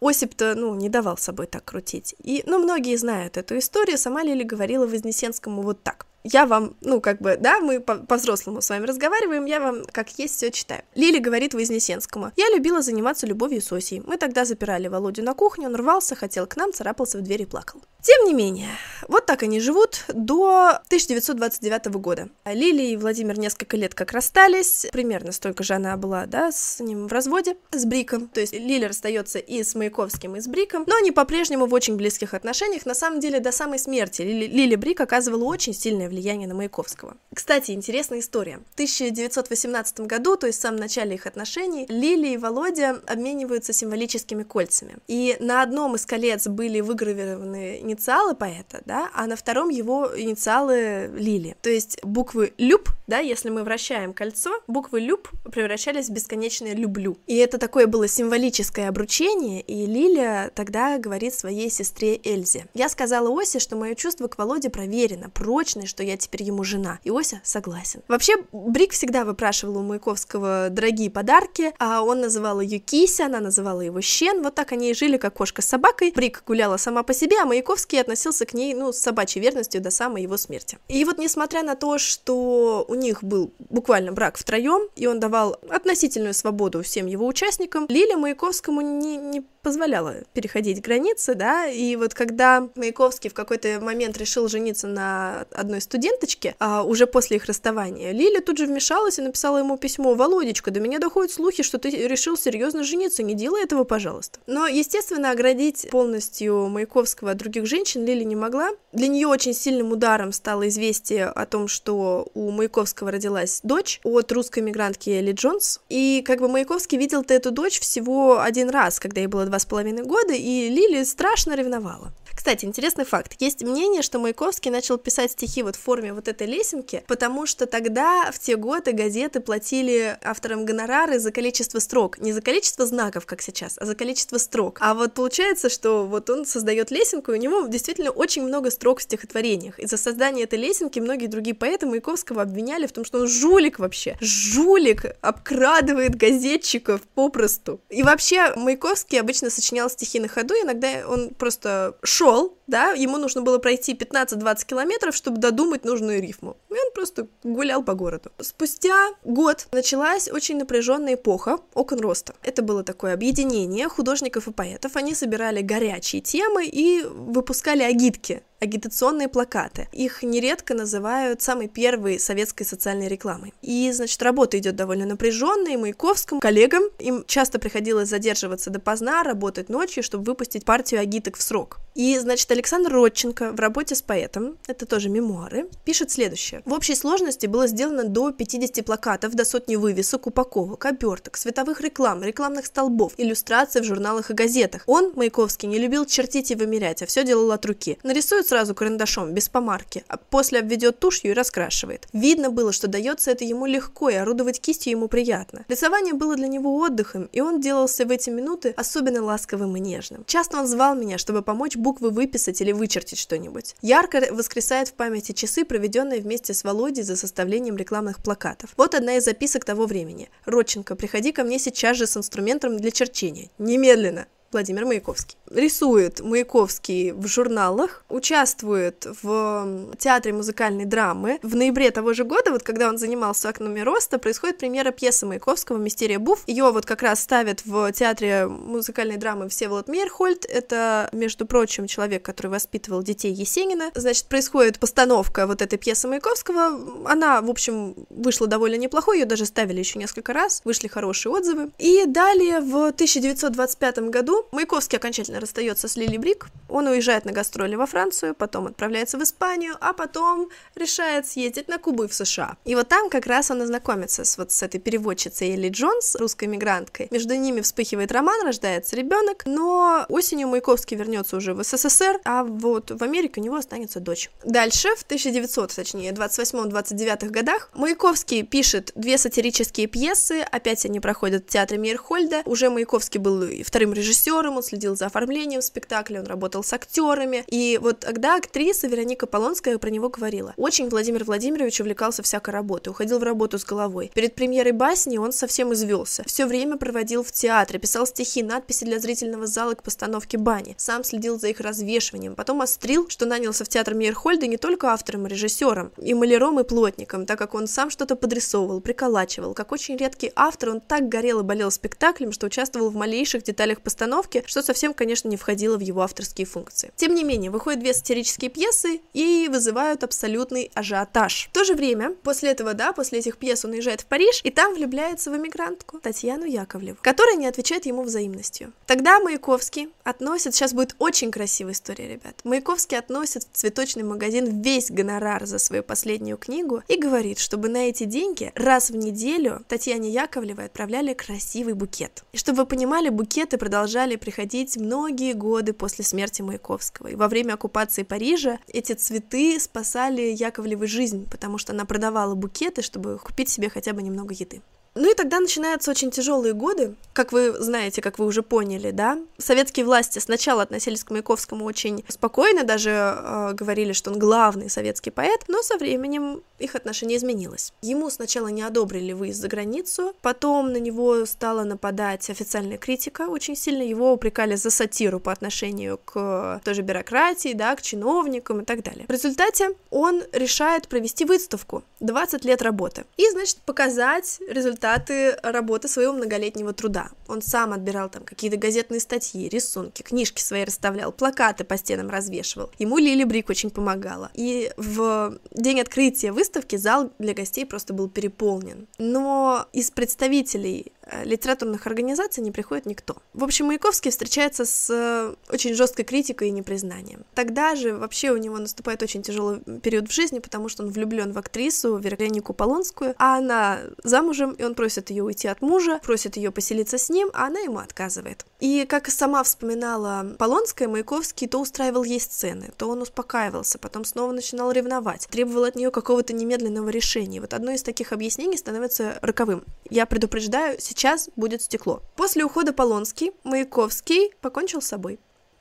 Осип-то, 0.00 0.54
ну, 0.54 0.74
не 0.74 0.88
давал 0.88 1.18
собой 1.18 1.46
так 1.46 1.64
крутить. 1.64 2.14
И, 2.22 2.42
ну, 2.46 2.58
многие 2.58 2.96
знают 2.96 3.36
эту 3.36 3.58
историю, 3.58 3.98
сама 3.98 4.22
Лили 4.22 4.42
говорила 4.42 4.86
Вознесенскому 4.86 5.62
вот 5.62 5.82
так 5.82 6.06
я 6.24 6.46
вам, 6.46 6.76
ну, 6.80 7.00
как 7.00 7.20
бы, 7.20 7.36
да, 7.38 7.60
мы 7.60 7.80
по-взрослому 7.80 8.60
с 8.60 8.68
вами 8.70 8.86
разговариваем, 8.86 9.46
я 9.46 9.60
вам 9.60 9.84
как 9.92 10.18
есть 10.18 10.36
все 10.36 10.50
читаю. 10.50 10.82
Лили 10.94 11.18
говорит 11.18 11.54
Вознесенскому. 11.54 12.32
Я 12.36 12.48
любила 12.50 12.82
заниматься 12.82 13.26
любовью 13.26 13.60
с 13.60 13.72
Осей. 13.72 14.02
Мы 14.06 14.16
тогда 14.16 14.44
запирали 14.44 14.88
Володю 14.88 15.22
на 15.22 15.34
кухню, 15.34 15.66
он 15.66 15.76
рвался, 15.76 16.14
хотел 16.14 16.46
к 16.46 16.56
нам, 16.56 16.72
царапался 16.72 17.18
в 17.18 17.22
дверь 17.22 17.42
и 17.42 17.46
плакал. 17.46 17.82
Тем 18.02 18.24
не 18.26 18.32
менее, 18.32 18.70
вот 19.08 19.26
так 19.26 19.42
они 19.42 19.60
живут 19.60 20.04
до 20.08 20.68
1929 20.86 21.86
года. 21.96 22.28
Лили 22.46 22.82
и 22.84 22.96
Владимир 22.96 23.38
несколько 23.38 23.76
лет 23.76 23.94
как 23.94 24.12
расстались, 24.12 24.86
примерно 24.92 25.32
столько 25.32 25.62
же 25.62 25.74
она 25.74 25.96
была, 25.96 26.26
да, 26.26 26.50
с 26.52 26.80
ним 26.80 27.08
в 27.08 27.12
разводе, 27.12 27.56
с 27.72 27.84
Бриком. 27.84 28.28
То 28.28 28.40
есть 28.40 28.52
Лили 28.52 28.84
расстается 28.84 29.38
и 29.38 29.62
с 29.62 29.74
Маяковским, 29.74 30.36
и 30.36 30.40
с 30.40 30.46
Бриком, 30.46 30.84
но 30.86 30.96
они 30.96 31.10
по-прежнему 31.10 31.66
в 31.66 31.74
очень 31.74 31.96
близких 31.96 32.34
отношениях, 32.34 32.86
на 32.86 32.94
самом 32.94 33.20
деле 33.20 33.40
до 33.40 33.52
самой 33.52 33.78
смерти. 33.78 34.22
Лили, 34.22 34.46
Лили 34.46 34.76
Брик 34.76 35.00
оказывала 35.00 35.44
очень 35.44 35.74
сильное 35.74 36.08
влияние 36.08 36.48
на 36.48 36.54
Маяковского. 36.54 37.16
Кстати, 37.34 37.72
интересная 37.72 38.20
история. 38.20 38.60
В 38.70 38.74
1918 38.74 40.00
году, 40.00 40.36
то 40.36 40.46
есть 40.46 40.58
в 40.58 40.62
самом 40.62 40.78
начале 40.78 41.16
их 41.16 41.26
отношений, 41.26 41.84
Лили 41.88 42.28
и 42.28 42.36
Володя 42.36 43.00
обмениваются 43.06 43.72
символическими 43.72 44.42
кольцами. 44.42 44.96
И 45.08 45.36
на 45.40 45.62
одном 45.62 45.96
из 45.96 46.06
колец 46.06 46.46
были 46.46 46.80
выгравированы 46.80 47.80
инициалы 47.90 48.34
поэта, 48.34 48.82
да, 48.84 49.10
а 49.14 49.26
на 49.26 49.36
втором 49.36 49.68
его 49.68 50.10
инициалы 50.16 51.10
Лили. 51.14 51.56
То 51.62 51.70
есть 51.70 51.98
буквы 52.02 52.52
«люб», 52.58 52.88
да, 53.06 53.18
если 53.18 53.50
мы 53.50 53.64
вращаем 53.64 54.12
кольцо, 54.12 54.50
буквы 54.66 55.00
«люб» 55.00 55.28
превращались 55.52 56.08
в 56.08 56.12
бесконечное 56.12 56.74
«люблю». 56.74 57.16
И 57.26 57.36
это 57.36 57.58
такое 57.58 57.86
было 57.86 58.06
символическое 58.06 58.88
обручение, 58.88 59.60
и 59.62 59.86
Лиля 59.86 60.50
тогда 60.54 60.98
говорит 60.98 61.34
своей 61.34 61.70
сестре 61.70 62.20
Эльзе. 62.24 62.66
Я 62.74 62.88
сказала 62.88 63.28
Осе, 63.28 63.58
что 63.58 63.76
мое 63.76 63.94
чувство 63.94 64.28
к 64.28 64.38
Володе 64.38 64.70
проверено, 64.70 65.30
прочно, 65.30 65.86
что 65.86 66.02
я 66.02 66.16
теперь 66.16 66.44
ему 66.44 66.64
жена. 66.64 67.00
И 67.04 67.10
Ося 67.10 67.40
согласен. 67.42 68.02
Вообще, 68.08 68.34
Брик 68.52 68.92
всегда 68.92 69.24
выпрашивал 69.24 69.78
у 69.78 69.82
Маяковского 69.82 70.68
дорогие 70.70 71.10
подарки, 71.10 71.72
а 71.78 72.02
он 72.02 72.20
называл 72.20 72.60
ее 72.60 72.78
Кися, 72.78 73.26
она 73.26 73.40
называла 73.40 73.80
его 73.80 74.00
Щен. 74.00 74.42
Вот 74.42 74.54
так 74.54 74.72
они 74.72 74.90
и 74.90 74.94
жили, 74.94 75.16
как 75.16 75.34
кошка 75.34 75.62
с 75.62 75.66
собакой. 75.66 76.12
Брик 76.14 76.42
гуляла 76.46 76.76
сама 76.76 77.02
по 77.02 77.14
себе, 77.14 77.36
а 77.40 77.46
Маяковский 77.46 77.79
Маяковский 77.80 78.00
относился 78.00 78.46
к 78.46 78.54
ней, 78.54 78.74
ну, 78.74 78.92
с 78.92 78.98
собачьей 78.98 79.42
верностью 79.42 79.80
до 79.80 79.90
самой 79.90 80.22
его 80.22 80.36
смерти. 80.36 80.78
И 80.88 81.04
вот 81.04 81.18
несмотря 81.18 81.62
на 81.62 81.76
то, 81.76 81.98
что 81.98 82.84
у 82.88 82.94
них 82.94 83.22
был 83.22 83.52
буквально 83.58 84.12
брак 84.12 84.36
втроем, 84.36 84.88
и 84.96 85.06
он 85.06 85.20
давал 85.20 85.58
относительную 85.68 86.34
свободу 86.34 86.82
всем 86.82 87.06
его 87.06 87.26
участникам, 87.26 87.86
Лиля 87.88 88.16
Маяковскому 88.16 88.80
не, 88.80 89.16
не 89.16 89.42
позволяла 89.62 90.16
переходить 90.32 90.80
границы, 90.80 91.34
да, 91.34 91.66
и 91.66 91.96
вот 91.96 92.14
когда 92.14 92.68
Маяковский 92.74 93.30
в 93.30 93.34
какой-то 93.34 93.80
момент 93.80 94.16
решил 94.18 94.48
жениться 94.48 94.86
на 94.86 95.46
одной 95.52 95.80
студенточке, 95.80 96.54
а 96.58 96.82
уже 96.82 97.06
после 97.06 97.36
их 97.36 97.46
расставания, 97.46 98.12
Лиля 98.12 98.40
тут 98.40 98.58
же 98.58 98.66
вмешалась 98.66 99.18
и 99.18 99.22
написала 99.22 99.58
ему 99.58 99.76
письмо, 99.76 100.14
«Володечка, 100.14 100.70
до 100.70 100.80
меня 100.80 100.98
доходят 100.98 101.32
слухи, 101.32 101.62
что 101.62 101.78
ты 101.78 101.90
решил 101.90 102.36
серьезно 102.36 102.84
жениться, 102.84 103.22
не 103.22 103.34
делай 103.34 103.62
этого, 103.62 103.84
пожалуйста». 103.84 104.38
Но, 104.46 104.66
естественно, 104.66 105.30
оградить 105.30 105.88
полностью 105.90 106.68
Маяковского 106.68 107.32
от 107.32 107.36
других 107.36 107.66
женщин 107.66 108.04
Лили 108.04 108.24
не 108.24 108.36
могла. 108.36 108.70
Для 108.92 109.08
нее 109.08 109.26
очень 109.26 109.54
сильным 109.54 109.92
ударом 109.92 110.32
стало 110.32 110.68
известие 110.68 111.26
о 111.26 111.46
том, 111.46 111.68
что 111.68 112.28
у 112.34 112.50
Маяковского 112.50 113.10
родилась 113.10 113.60
дочь 113.62 114.00
от 114.04 114.32
русской 114.32 114.60
мигрантки 114.60 115.10
Элли 115.10 115.32
Джонс, 115.32 115.80
и 115.88 116.22
как 116.26 116.40
бы 116.40 116.48
Маяковский 116.48 116.98
видел-то 116.98 117.34
эту 117.34 117.50
дочь 117.50 117.80
всего 117.80 118.40
один 118.40 118.70
раз, 118.70 118.98
когда 118.98 119.20
ей 119.20 119.26
было 119.26 119.44
два 119.50 119.58
с 119.58 119.66
половиной 119.66 120.04
года, 120.04 120.32
и 120.32 120.68
Лили 120.68 121.02
страшно 121.04 121.54
ревновала. 121.54 122.12
Кстати, 122.34 122.64
интересный 122.64 123.04
факт. 123.04 123.34
Есть 123.38 123.62
мнение, 123.62 124.02
что 124.02 124.18
Маяковский 124.18 124.70
начал 124.70 124.98
писать 124.98 125.32
стихи 125.32 125.62
вот 125.62 125.76
в 125.76 125.80
форме 125.80 126.12
вот 126.12 126.28
этой 126.28 126.46
лесенки, 126.46 127.04
потому 127.06 127.46
что 127.46 127.66
тогда, 127.66 128.30
в 128.32 128.38
те 128.38 128.56
годы, 128.56 128.92
газеты 128.92 129.40
платили 129.40 130.18
авторам 130.22 130.64
гонорары 130.64 131.18
за 131.18 131.32
количество 131.32 131.78
строк. 131.78 132.18
Не 132.18 132.32
за 132.32 132.40
количество 132.40 132.86
знаков, 132.86 133.26
как 133.26 133.42
сейчас, 133.42 133.76
а 133.78 133.86
за 133.86 133.94
количество 133.94 134.38
строк. 134.38 134.78
А 134.80 134.94
вот 134.94 135.14
получается, 135.14 135.68
что 135.68 136.06
вот 136.06 136.30
он 136.30 136.46
создает 136.46 136.90
лесенку, 136.90 137.32
и 137.32 137.34
у 137.34 137.38
него 137.38 137.66
действительно 137.66 138.10
очень 138.10 138.42
много 138.42 138.70
строк 138.70 139.00
в 139.00 139.02
стихотворениях. 139.02 139.78
И 139.78 139.86
за 139.86 139.96
создание 139.96 140.44
этой 140.44 140.58
лесенки 140.58 140.98
многие 140.98 141.26
другие 141.26 141.54
поэты 141.54 141.86
Маяковского 141.86 142.42
обвиняли 142.42 142.86
в 142.86 142.92
том, 142.92 143.04
что 143.04 143.20
он 143.20 143.28
жулик 143.28 143.78
вообще. 143.78 144.16
Жулик 144.20 145.04
обкрадывает 145.20 146.14
газетчиков 146.14 147.02
попросту. 147.14 147.80
И 147.90 148.02
вообще 148.02 148.54
Маяковский 148.56 149.20
обычно 149.20 149.50
сочинял 149.50 149.90
стихи 149.90 150.20
на 150.20 150.28
ходу, 150.28 150.54
иногда 150.54 150.88
он 151.06 151.30
просто 151.30 151.96
шел 152.02 152.19
шел, 152.20 152.59
да, 152.70 152.92
ему 152.92 153.18
нужно 153.18 153.42
было 153.42 153.58
пройти 153.58 153.92
15-20 153.94 154.66
километров, 154.66 155.14
чтобы 155.14 155.38
додумать 155.38 155.84
нужную 155.84 156.22
рифму. 156.22 156.56
И 156.70 156.74
он 156.74 156.92
просто 156.94 157.26
гулял 157.42 157.82
по 157.82 157.94
городу. 157.94 158.30
Спустя 158.40 159.08
год 159.24 159.66
началась 159.72 160.28
очень 160.28 160.58
напряженная 160.58 161.14
эпоха 161.14 161.58
окон 161.74 162.00
роста. 162.00 162.34
Это 162.42 162.62
было 162.62 162.82
такое 162.84 163.12
объединение 163.12 163.88
художников 163.88 164.48
и 164.48 164.52
поэтов. 164.52 164.96
Они 164.96 165.14
собирали 165.14 165.60
горячие 165.60 166.22
темы 166.22 166.66
и 166.66 167.02
выпускали 167.02 167.82
агитки 167.82 168.42
агитационные 168.60 169.28
плакаты. 169.28 169.88
Их 169.92 170.22
нередко 170.22 170.74
называют 170.74 171.42
самой 171.42 171.68
первой 171.68 172.20
советской 172.20 172.64
социальной 172.64 173.08
рекламой. 173.08 173.54
И, 173.62 173.90
значит, 173.92 174.22
работа 174.22 174.58
идет 174.58 174.76
довольно 174.76 175.06
напряженная, 175.06 175.72
и 175.72 175.76
Маяковским 175.76 176.40
коллегам 176.40 176.84
им 176.98 177.24
часто 177.26 177.58
приходилось 177.58 178.08
задерживаться 178.08 178.70
допоздна, 178.70 179.22
работать 179.22 179.68
ночью, 179.68 180.02
чтобы 180.02 180.24
выпустить 180.24 180.64
партию 180.64 181.00
агиток 181.00 181.36
в 181.36 181.42
срок. 181.42 181.78
И, 181.94 182.18
значит, 182.18 182.50
Александр 182.60 182.92
Родченко 182.92 183.52
в 183.52 183.58
работе 183.58 183.94
с 183.94 184.02
поэтом, 184.02 184.58
это 184.66 184.84
тоже 184.84 185.08
мемуары, 185.08 185.70
пишет 185.86 186.10
следующее. 186.10 186.60
В 186.66 186.74
общей 186.74 186.94
сложности 186.94 187.46
было 187.46 187.66
сделано 187.66 188.04
до 188.04 188.32
50 188.32 188.84
плакатов, 188.84 189.34
до 189.34 189.46
сотни 189.46 189.76
вывесок, 189.76 190.26
упаковок, 190.26 190.84
оберток, 190.84 191.38
световых 191.38 191.80
реклам, 191.80 192.22
рекламных 192.22 192.66
столбов, 192.66 193.14
иллюстраций 193.16 193.80
в 193.80 193.84
журналах 193.84 194.30
и 194.30 194.34
газетах. 194.34 194.82
Он, 194.86 195.10
Маяковский, 195.16 195.68
не 195.68 195.78
любил 195.78 196.04
чертить 196.04 196.50
и 196.50 196.54
вымерять, 196.54 197.02
а 197.02 197.06
все 197.06 197.24
делал 197.24 197.50
от 197.50 197.64
руки. 197.64 197.96
Нарисует 198.02 198.46
сразу 198.46 198.74
карандашом, 198.74 199.32
без 199.32 199.48
помарки, 199.48 200.04
а 200.08 200.18
после 200.18 200.58
обведет 200.58 200.98
тушью 200.98 201.30
и 201.30 201.34
раскрашивает. 201.34 202.08
Видно 202.12 202.50
было, 202.50 202.72
что 202.72 202.88
дается 202.88 203.30
это 203.30 203.46
ему 203.46 203.64
легко, 203.64 204.10
и 204.10 204.16
орудовать 204.16 204.60
кистью 204.60 204.90
ему 204.90 205.08
приятно. 205.08 205.64
Рисование 205.68 206.12
было 206.12 206.36
для 206.36 206.46
него 206.46 206.76
отдыхом, 206.76 207.30
и 207.32 207.40
он 207.40 207.62
делался 207.62 208.04
в 208.04 208.10
эти 208.10 208.28
минуты 208.28 208.74
особенно 208.76 209.22
ласковым 209.22 209.74
и 209.78 209.80
нежным. 209.80 210.24
Часто 210.26 210.58
он 210.58 210.66
звал 210.66 210.94
меня, 210.94 211.16
чтобы 211.16 211.40
помочь 211.40 211.76
буквы 211.76 212.10
выписать 212.10 212.49
или 212.58 212.72
вычертить 212.72 213.18
что-нибудь. 213.18 213.76
Ярко 213.82 214.28
воскресает 214.30 214.88
в 214.88 214.94
памяти 214.94 215.32
часы, 215.32 215.66
проведенные 215.66 216.20
вместе 216.20 216.54
с 216.54 216.64
Володей 216.64 217.02
за 217.02 217.16
составлением 217.16 217.76
рекламных 217.76 218.22
плакатов. 218.22 218.70
Вот 218.78 218.94
одна 218.94 219.16
из 219.16 219.24
записок 219.24 219.66
того 219.66 219.84
времени. 219.84 220.30
«Родченко, 220.46 220.96
приходи 220.96 221.32
ко 221.32 221.44
мне 221.44 221.58
сейчас 221.58 221.96
же 221.96 222.06
с 222.06 222.16
инструментом 222.16 222.78
для 222.78 222.90
черчения. 222.90 223.50
Немедленно!» 223.58 224.26
Владимир 224.52 224.84
Маяковский. 224.84 225.36
Рисует 225.48 226.20
Маяковский 226.20 227.12
в 227.12 227.28
журналах, 227.28 228.04
участвует 228.08 229.06
в 229.22 229.94
театре 229.96 230.32
музыкальной 230.32 230.86
драмы. 230.86 231.38
В 231.42 231.54
ноябре 231.54 231.92
того 231.92 232.14
же 232.14 232.24
года, 232.24 232.50
вот 232.50 232.64
когда 232.64 232.88
он 232.88 232.98
занимался 232.98 233.48
«Окнами 233.48 233.78
роста», 233.78 234.18
происходит 234.18 234.58
премьера 234.58 234.90
пьесы 234.90 235.24
Маяковского 235.24 235.76
«Мистерия 235.78 236.18
Буф». 236.18 236.42
Ее 236.48 236.72
вот 236.72 236.84
как 236.84 237.02
раз 237.02 237.20
ставят 237.20 237.64
в 237.64 237.92
театре 237.92 238.48
музыкальной 238.48 239.18
драмы 239.18 239.48
Всеволод 239.48 239.86
Мейерхольд. 239.86 240.44
Это, 240.46 241.08
между 241.12 241.46
прочим, 241.46 241.86
человек, 241.86 242.24
который 242.24 242.48
воспитывал 242.48 243.04
детей 243.04 243.32
Есенина. 243.32 243.92
Значит, 243.94 244.26
происходит 244.26 244.80
постановка 244.80 245.46
вот 245.46 245.62
этой 245.62 245.78
пьесы 245.78 246.08
Маяковского. 246.08 247.08
Она, 247.08 247.40
в 247.40 247.50
общем, 247.50 247.94
вышла 248.10 248.48
довольно 248.48 248.76
неплохой, 248.76 249.20
ее 249.20 249.26
даже 249.26 249.46
ставили 249.46 249.78
еще 249.78 250.00
несколько 250.00 250.32
раз, 250.32 250.60
вышли 250.64 250.88
хорошие 250.88 251.32
отзывы. 251.32 251.70
И 251.78 252.04
далее 252.06 252.60
в 252.60 252.88
1925 252.88 253.98
году 254.10 254.39
Маяковский 254.52 254.98
окончательно 254.98 255.40
расстается 255.40 255.88
с 255.88 255.96
Лили 255.96 256.16
Брик, 256.16 256.48
он 256.68 256.86
уезжает 256.86 257.24
на 257.24 257.32
гастроли 257.32 257.74
во 257.74 257.86
Францию, 257.86 258.34
потом 258.34 258.66
отправляется 258.66 259.18
в 259.18 259.22
Испанию, 259.22 259.76
а 259.80 259.92
потом 259.92 260.48
решает 260.74 261.26
съездить 261.26 261.68
на 261.68 261.78
Кубу 261.78 262.04
и 262.04 262.08
в 262.08 262.14
США. 262.14 262.56
И 262.64 262.74
вот 262.74 262.88
там 262.88 263.10
как 263.10 263.26
раз 263.26 263.50
он 263.50 263.62
ознакомится 263.62 264.24
с 264.24 264.38
вот 264.38 264.52
с 264.52 264.62
этой 264.62 264.80
переводчицей 264.80 265.52
Элли 265.52 265.68
Джонс, 265.68 266.16
русской 266.16 266.46
мигранткой. 266.46 267.08
Между 267.10 267.34
ними 267.34 267.60
вспыхивает 267.60 268.12
роман, 268.12 268.44
рождается 268.44 268.96
ребенок, 268.96 269.44
но 269.46 270.06
осенью 270.08 270.48
Маяковский 270.48 270.96
вернется 270.96 271.36
уже 271.36 271.54
в 271.54 271.62
СССР, 271.62 272.20
а 272.24 272.44
вот 272.44 272.90
в 272.90 273.02
Америке 273.02 273.40
у 273.40 273.44
него 273.44 273.56
останется 273.56 274.00
дочь. 274.00 274.30
Дальше, 274.44 274.88
в 274.96 275.02
1900, 275.02 275.74
точнее, 275.74 276.12
28-29 276.12 277.28
годах, 277.28 277.70
Маяковский 277.74 278.42
пишет 278.42 278.92
две 278.94 279.18
сатирические 279.18 279.86
пьесы, 279.86 280.40
опять 280.40 280.84
они 280.84 281.00
проходят 281.00 281.44
в 281.44 281.48
театре 281.48 281.78
Мейерхольда. 281.78 282.42
Уже 282.44 282.70
Маяковский 282.70 283.20
был 283.20 283.44
вторым 283.64 283.92
режиссером, 283.92 284.29
режиссером, 284.30 284.56
он 284.56 284.62
следил 284.62 284.96
за 284.96 285.06
оформлением 285.06 285.62
спектакля, 285.62 286.20
он 286.20 286.26
работал 286.26 286.62
с 286.62 286.72
актерами. 286.72 287.44
И 287.48 287.78
вот 287.80 288.00
тогда 288.00 288.36
актриса 288.36 288.86
Вероника 288.86 289.26
Полонская 289.26 289.78
про 289.78 289.90
него 289.90 290.08
говорила. 290.08 290.54
Очень 290.56 290.88
Владимир 290.88 291.24
Владимирович 291.24 291.80
увлекался 291.80 292.22
всякой 292.22 292.50
работой, 292.50 292.90
уходил 292.90 293.18
в 293.18 293.22
работу 293.22 293.58
с 293.58 293.64
головой. 293.64 294.10
Перед 294.14 294.34
премьерой 294.34 294.72
басни 294.72 295.18
он 295.18 295.32
совсем 295.32 295.72
извелся. 295.72 296.22
Все 296.26 296.46
время 296.46 296.76
проводил 296.76 297.22
в 297.22 297.32
театре, 297.32 297.78
писал 297.78 298.06
стихи, 298.06 298.42
надписи 298.42 298.84
для 298.84 298.98
зрительного 298.98 299.46
зала 299.46 299.74
к 299.74 299.82
постановке 299.82 300.38
бани. 300.38 300.74
Сам 300.78 301.04
следил 301.04 301.38
за 301.38 301.48
их 301.48 301.60
развешиванием. 301.60 302.34
Потом 302.34 302.60
острил, 302.62 303.08
что 303.08 303.26
нанялся 303.26 303.64
в 303.64 303.68
театр 303.68 303.94
Мейерхольда 303.94 304.46
не 304.46 304.56
только 304.56 304.88
автором 304.88 305.26
и 305.26 305.30
режиссером, 305.30 305.92
и 305.98 306.14
маляром, 306.14 306.60
и 306.60 306.64
плотником, 306.64 307.26
так 307.26 307.38
как 307.38 307.54
он 307.54 307.66
сам 307.66 307.90
что-то 307.90 308.16
подрисовывал, 308.16 308.80
приколачивал. 308.80 309.54
Как 309.54 309.72
очень 309.72 309.96
редкий 309.96 310.32
автор, 310.36 310.70
он 310.70 310.80
так 310.80 311.08
горел 311.08 311.40
и 311.40 311.42
болел 311.42 311.70
спектаклем, 311.70 312.32
что 312.32 312.46
участвовал 312.46 312.90
в 312.90 312.96
малейших 312.96 313.42
деталях 313.42 313.80
постановки 313.80 314.19
постановки, 314.20 314.42
что 314.46 314.62
совсем, 314.62 314.94
конечно, 314.94 315.28
не 315.28 315.36
входило 315.36 315.76
в 315.76 315.80
его 315.80 316.02
авторские 316.02 316.46
функции. 316.46 316.92
Тем 316.96 317.14
не 317.14 317.24
менее, 317.24 317.50
выходят 317.50 317.80
две 317.80 317.94
сатирические 317.94 318.50
пьесы 318.50 319.00
и 319.12 319.48
вызывают 319.50 320.04
абсолютный 320.04 320.70
ажиотаж. 320.74 321.48
В 321.50 321.54
то 321.54 321.64
же 321.64 321.74
время, 321.74 322.14
после 322.22 322.50
этого, 322.50 322.74
да, 322.74 322.92
после 322.92 323.20
этих 323.20 323.36
пьес 323.36 323.64
он 323.64 323.72
уезжает 323.72 324.02
в 324.02 324.06
Париж, 324.06 324.40
и 324.44 324.50
там 324.50 324.74
влюбляется 324.74 325.30
в 325.30 325.36
эмигрантку 325.36 325.98
Татьяну 326.00 326.44
Яковлеву, 326.44 326.98
которая 327.02 327.36
не 327.36 327.46
отвечает 327.46 327.86
ему 327.86 328.02
взаимностью. 328.02 328.72
Тогда 328.86 329.20
Маяковский 329.20 329.88
относит, 330.04 330.54
сейчас 330.54 330.72
будет 330.72 330.94
очень 330.98 331.30
красивая 331.30 331.72
история, 331.72 332.08
ребят, 332.08 332.34
Маяковский 332.44 332.98
относит 332.98 333.44
в 333.52 333.56
цветочный 333.56 334.02
магазин 334.02 334.60
весь 334.62 334.90
гонорар 334.90 335.46
за 335.46 335.58
свою 335.58 335.82
последнюю 335.82 336.36
книгу 336.36 336.82
и 336.88 336.96
говорит, 336.96 337.38
чтобы 337.38 337.68
на 337.68 337.88
эти 337.88 338.04
деньги 338.04 338.52
раз 338.54 338.90
в 338.90 338.96
неделю 338.96 339.64
Татьяне 339.68 340.10
Яковлевой 340.10 340.66
отправляли 340.66 341.14
красивый 341.14 341.74
букет. 341.74 342.24
И 342.32 342.36
чтобы 342.36 342.58
вы 342.58 342.66
понимали, 342.66 343.08
букеты 343.08 343.56
продолжали 343.58 344.09
стали 344.10 344.16
приходить 344.16 344.76
многие 344.76 345.34
годы 345.34 345.72
после 345.72 346.04
смерти 346.04 346.42
Маяковского. 346.42 347.08
И 347.08 347.14
во 347.14 347.28
время 347.28 347.54
оккупации 347.54 348.02
Парижа 348.02 348.58
эти 348.66 348.92
цветы 348.94 349.60
спасали 349.60 350.22
Яковлевой 350.22 350.88
жизнь, 350.88 351.28
потому 351.30 351.58
что 351.58 351.72
она 351.72 351.84
продавала 351.84 352.34
букеты, 352.34 352.82
чтобы 352.82 353.18
купить 353.18 353.48
себе 353.48 353.68
хотя 353.68 353.92
бы 353.92 354.02
немного 354.02 354.34
еды. 354.34 354.62
Ну 354.94 355.10
и 355.10 355.14
тогда 355.14 355.38
начинаются 355.38 355.90
очень 355.90 356.10
тяжелые 356.10 356.52
годы, 356.52 356.94
как 357.12 357.32
вы 357.32 357.52
знаете, 357.58 358.02
как 358.02 358.18
вы 358.18 358.26
уже 358.26 358.42
поняли, 358.42 358.90
да. 358.90 359.18
Советские 359.38 359.86
власти 359.86 360.18
сначала 360.18 360.62
относились 360.62 361.04
к 361.04 361.10
Маяковскому 361.10 361.64
очень 361.64 362.04
спокойно, 362.08 362.64
даже 362.64 362.90
э, 362.90 363.52
говорили, 363.52 363.92
что 363.92 364.10
он 364.10 364.18
главный 364.18 364.68
советский 364.68 365.10
поэт, 365.10 365.44
но 365.46 365.62
со 365.62 365.76
временем 365.78 366.42
их 366.58 366.74
отношение 366.74 367.18
изменилось. 367.18 367.72
Ему 367.82 368.10
сначала 368.10 368.48
не 368.48 368.62
одобрили 368.62 369.12
выезд 369.12 369.40
за 369.40 369.48
границу, 369.48 370.14
потом 370.22 370.72
на 370.72 370.78
него 370.78 371.24
стала 371.24 371.62
нападать 371.62 372.28
официальная 372.28 372.78
критика 372.78 373.28
очень 373.28 373.56
сильно, 373.56 373.82
его 373.82 374.12
упрекали 374.12 374.56
за 374.56 374.70
сатиру 374.70 375.20
по 375.20 375.30
отношению 375.30 375.98
к 376.04 376.60
той 376.64 376.74
же 376.74 376.82
бюрократии, 376.82 377.52
да, 377.52 377.76
к 377.76 377.82
чиновникам 377.82 378.62
и 378.62 378.64
так 378.64 378.82
далее. 378.82 379.06
В 379.06 379.12
результате 379.12 379.70
он 379.90 380.22
решает 380.32 380.88
провести 380.88 381.24
выставку 381.24 381.84
20 382.00 382.44
лет 382.44 382.60
работы 382.62 383.04
и, 383.16 383.28
значит, 383.30 383.58
показать 383.58 384.40
результат 384.48 384.80
результаты 384.90 385.36
работы 385.42 385.88
своего 385.88 386.12
многолетнего 386.12 386.72
труда. 386.72 387.10
Он 387.28 387.42
сам 387.42 387.72
отбирал 387.72 388.08
там 388.10 388.24
какие-то 388.24 388.56
газетные 388.56 389.00
статьи, 389.00 389.48
рисунки, 389.48 390.02
книжки 390.02 390.40
свои 390.40 390.64
расставлял, 390.64 391.12
плакаты 391.12 391.64
по 391.64 391.76
стенам 391.76 392.10
развешивал. 392.10 392.70
Ему 392.78 392.98
Лили 392.98 393.24
Брик 393.24 393.50
очень 393.50 393.70
помогала. 393.70 394.30
И 394.34 394.72
в 394.76 395.38
день 395.52 395.80
открытия 395.80 396.32
выставки 396.32 396.76
зал 396.76 397.12
для 397.18 397.34
гостей 397.34 397.64
просто 397.64 397.94
был 397.94 398.08
переполнен. 398.08 398.88
Но 398.98 399.66
из 399.72 399.90
представителей 399.90 400.92
литературных 401.24 401.86
организаций 401.86 402.42
не 402.42 402.50
приходит 402.50 402.86
никто. 402.86 403.16
В 403.34 403.44
общем, 403.44 403.66
Маяковский 403.66 404.10
встречается 404.10 404.64
с 404.64 404.90
э, 404.90 405.34
очень 405.52 405.74
жесткой 405.74 406.04
критикой 406.04 406.48
и 406.48 406.52
непризнанием. 406.52 407.24
Тогда 407.34 407.74
же 407.74 407.94
вообще 407.94 408.30
у 408.30 408.36
него 408.36 408.58
наступает 408.58 409.02
очень 409.02 409.22
тяжелый 409.22 409.60
период 409.80 410.08
в 410.08 410.12
жизни, 410.12 410.38
потому 410.38 410.68
что 410.68 410.82
он 410.82 410.90
влюблен 410.90 411.32
в 411.32 411.38
актрису 411.38 411.96
Веронику 411.96 412.54
Полонскую, 412.54 413.14
а 413.18 413.38
она 413.38 413.80
замужем, 414.02 414.52
и 414.52 414.62
он 414.62 414.74
просит 414.74 415.10
ее 415.10 415.22
уйти 415.22 415.48
от 415.48 415.60
мужа, 415.62 416.00
просит 416.02 416.36
ее 416.36 416.50
поселиться 416.50 416.98
с 416.98 417.10
ним, 417.10 417.30
а 417.34 417.46
она 417.46 417.60
ему 417.60 417.78
отказывает. 417.78 418.44
И 418.60 418.84
как 418.84 419.08
сама 419.08 419.42
вспоминала 419.42 420.36
Полонская, 420.38 420.86
Маяковский 420.86 421.48
то 421.48 421.60
устраивал 421.60 422.04
ей 422.04 422.20
сцены, 422.20 422.70
то 422.76 422.88
он 422.88 423.00
успокаивался, 423.00 423.78
потом 423.78 424.04
снова 424.04 424.32
начинал 424.32 424.70
ревновать, 424.70 425.26
требовал 425.30 425.64
от 425.64 425.76
нее 425.76 425.90
какого-то 425.90 426.34
немедленного 426.34 426.90
решения. 426.90 427.40
Вот 427.40 427.54
одно 427.54 427.72
из 427.72 427.82
таких 427.82 428.12
объяснений 428.12 428.58
становится 428.58 429.18
роковым. 429.22 429.64
Я 429.88 430.04
предупреждаю, 430.04 430.78
сейчас 430.78 431.30
будет 431.36 431.62
стекло. 431.62 432.02
После 432.16 432.44
ухода 432.44 432.74
Полонский, 432.74 433.32
Маяковский 433.44 434.32
покончил 434.42 434.82
с 434.82 434.86
собой. 434.86 435.18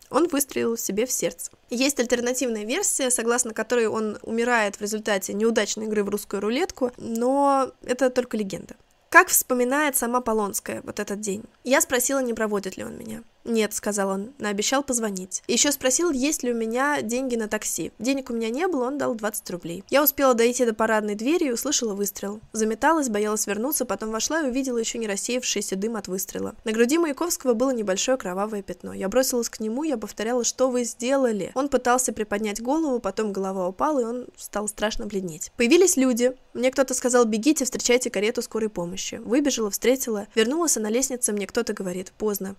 Он 0.09 0.27
выстрелил 0.27 0.75
себе 0.75 1.05
в 1.05 1.11
сердце. 1.11 1.51
Есть 1.69 1.99
альтернативная 1.99 2.65
версия, 2.65 3.11
согласно 3.11 3.53
которой 3.53 3.87
он 3.87 4.17
умирает 4.23 4.75
в 4.75 4.81
результате 4.81 5.33
неудачной 5.33 5.85
игры 5.85 6.03
в 6.03 6.09
русскую 6.09 6.41
рулетку, 6.41 6.91
но 6.97 7.71
это 7.83 8.09
только 8.09 8.35
легенда. 8.35 8.75
Как 9.09 9.29
вспоминает 9.29 9.97
сама 9.97 10.21
Полонская 10.21 10.81
вот 10.83 10.99
этот 10.99 11.19
день? 11.19 11.43
Я 11.63 11.81
спросила, 11.81 12.19
не 12.19 12.35
проводит 12.35 12.77
ли 12.77 12.83
он 12.83 12.95
меня. 12.95 13.23
«Нет»,— 13.49 13.73
сказал 13.73 14.09
он, 14.09 14.33
наобещал 14.37 14.83
позвонить. 14.83 15.41
Еще 15.47 15.71
спросил, 15.71 16.11
есть 16.11 16.43
ли 16.43 16.53
у 16.53 16.55
меня 16.55 17.01
деньги 17.01 17.35
на 17.35 17.47
такси. 17.47 17.91
Денег 17.97 18.29
у 18.29 18.33
меня 18.33 18.49
не 18.49 18.67
было, 18.67 18.85
он 18.85 18.99
дал 18.99 19.15
20 19.15 19.49
рублей. 19.49 19.83
Я 19.89 20.03
успела 20.03 20.35
дойти 20.35 20.65
до 20.65 20.75
парадной 20.75 21.15
двери 21.15 21.45
и 21.45 21.51
услышала 21.51 21.95
выстрел. 21.95 22.39
Заметалась, 22.53 23.09
боялась 23.09 23.47
вернуться, 23.47 23.85
потом 23.85 24.11
вошла 24.11 24.41
и 24.41 24.49
увидела 24.49 24.77
еще 24.77 24.99
не 24.99 25.07
рассеявшийся 25.07 25.75
дым 25.75 25.95
от 25.95 26.07
выстрела. 26.07 26.53
На 26.63 26.71
груди 26.71 26.99
Маяковского 26.99 27.55
было 27.55 27.71
небольшое 27.71 28.17
кровавое 28.17 28.61
пятно. 28.61 28.93
Я 28.93 29.09
бросилась 29.09 29.49
к 29.49 29.59
нему, 29.59 29.83
я 29.83 29.97
повторяла, 29.97 30.43
что 30.43 30.69
вы 30.69 30.83
сделали. 30.83 31.51
Он 31.55 31.69
пытался 31.69 32.13
приподнять 32.13 32.61
голову, 32.61 32.99
потом 32.99 33.33
голова 33.33 33.67
упала, 33.67 33.99
и 33.99 34.03
он 34.03 34.27
стал 34.37 34.67
страшно 34.67 35.07
бледнеть. 35.07 35.51
Появились 35.57 35.97
люди. 35.97 36.33
Мне 36.53 36.69
кто-то 36.69 36.93
сказал, 36.93 37.25
бегите, 37.25 37.65
встречайте 37.65 38.11
карету 38.11 38.43
скорой 38.43 38.69
помощи. 38.69 39.15
Выбежала, 39.15 39.71
встретила, 39.71 40.27
вернулась, 40.35 40.77
а 40.77 40.81
на 40.81 40.89
лестнице 40.89 41.33
мне 41.33 41.47
кто-то 41.47 41.73
говорит, 41.73 42.11
поздно 42.15 42.55